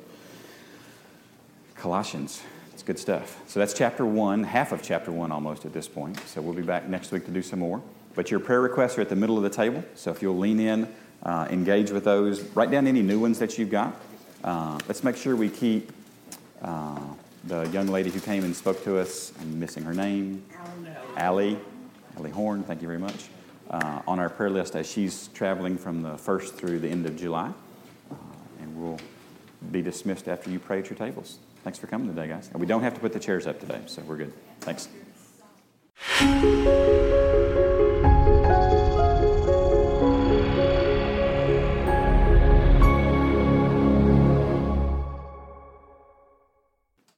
Colossians, 1.75 2.41
it's 2.73 2.84
good 2.84 2.99
stuff. 2.99 3.41
So 3.47 3.60
that's 3.60 3.73
chapter 3.73 4.05
one, 4.05 4.43
half 4.43 4.71
of 4.71 4.81
chapter 4.81 5.12
one 5.12 5.31
almost 5.31 5.65
at 5.65 5.73
this 5.73 5.88
point. 5.88 6.19
So 6.27 6.41
we'll 6.41 6.53
be 6.53 6.62
back 6.62 6.88
next 6.89 7.12
week 7.12 7.25
to 7.25 7.31
do 7.31 7.41
some 7.41 7.60
more. 7.60 7.81
But 8.15 8.32
your 8.32 8.39
prayer 8.39 8.62
requests 8.62 8.97
are 8.97 9.01
at 9.01 9.10
the 9.10 9.15
middle 9.15 9.38
of 9.38 9.43
the 9.43 9.49
table. 9.49 9.84
So 9.95 10.12
if 10.12 10.21
you'll 10.21 10.38
lean 10.38 10.60
in, 10.60 10.88
uh, 11.23 11.47
engage 11.49 11.91
with 11.91 12.04
those, 12.04 12.41
write 12.56 12.71
down 12.71 12.88
any 12.88 13.01
new 13.01 13.19
ones 13.19 13.39
that 13.39 13.58
you've 13.58 13.71
got. 13.71 13.95
Uh, 14.43 14.80
let's 14.88 15.04
make 15.04 15.17
sure 15.17 15.36
we 15.36 15.49
keep 15.49 15.91
uh, 16.62 16.99
the 17.45 17.67
young 17.69 17.88
lady 17.88 18.10
who 18.10 18.19
came 18.19 18.43
and 18.43 18.56
spoke 18.56 18.84
to 18.84 18.97
us, 18.97 19.32
I'm 19.39 19.60
missing 19.60 19.84
her 19.84 19.93
name, 19.93 20.43
Allie, 21.15 21.60
Allie 22.17 22.32
Horn, 22.32 22.63
thank 22.63 22.82
you 22.82 22.88
very 22.88 22.99
much, 22.99 23.25
uh, 23.69 24.01
on 24.08 24.19
our 24.19 24.30
prayer 24.30 24.49
list 24.49 24.75
as 24.75 24.89
she's 24.89 25.28
traveling 25.30 25.78
from 25.78 26.01
the 26.01 26.15
1st 26.15 26.54
through 26.54 26.80
the 26.80 26.89
end 26.89 27.06
of 27.06 27.15
July. 27.17 27.51
Uh, 28.12 28.15
and 28.62 28.75
we'll 28.75 28.99
be 29.71 29.82
dismissed 29.82 30.28
after 30.28 30.49
you 30.49 30.60
pray 30.60 30.80
at 30.80 30.89
your 30.89 30.97
tables. 30.97 31.39
Thanks 31.63 31.80
for 31.80 31.88
coming 31.88 32.08
today, 32.08 32.28
guys. 32.28 32.49
And 32.51 32.60
we 32.60 32.67
don't 32.67 32.84
have 32.84 32.93
to 32.93 32.99
put 32.99 33.13
the 33.13 33.19
chairs 33.19 33.47
up 33.47 33.60
today, 33.60 33.82
so 33.88 34.01
we're 34.04 34.17
good. 34.17 34.34
Thanks. 34.62 34.88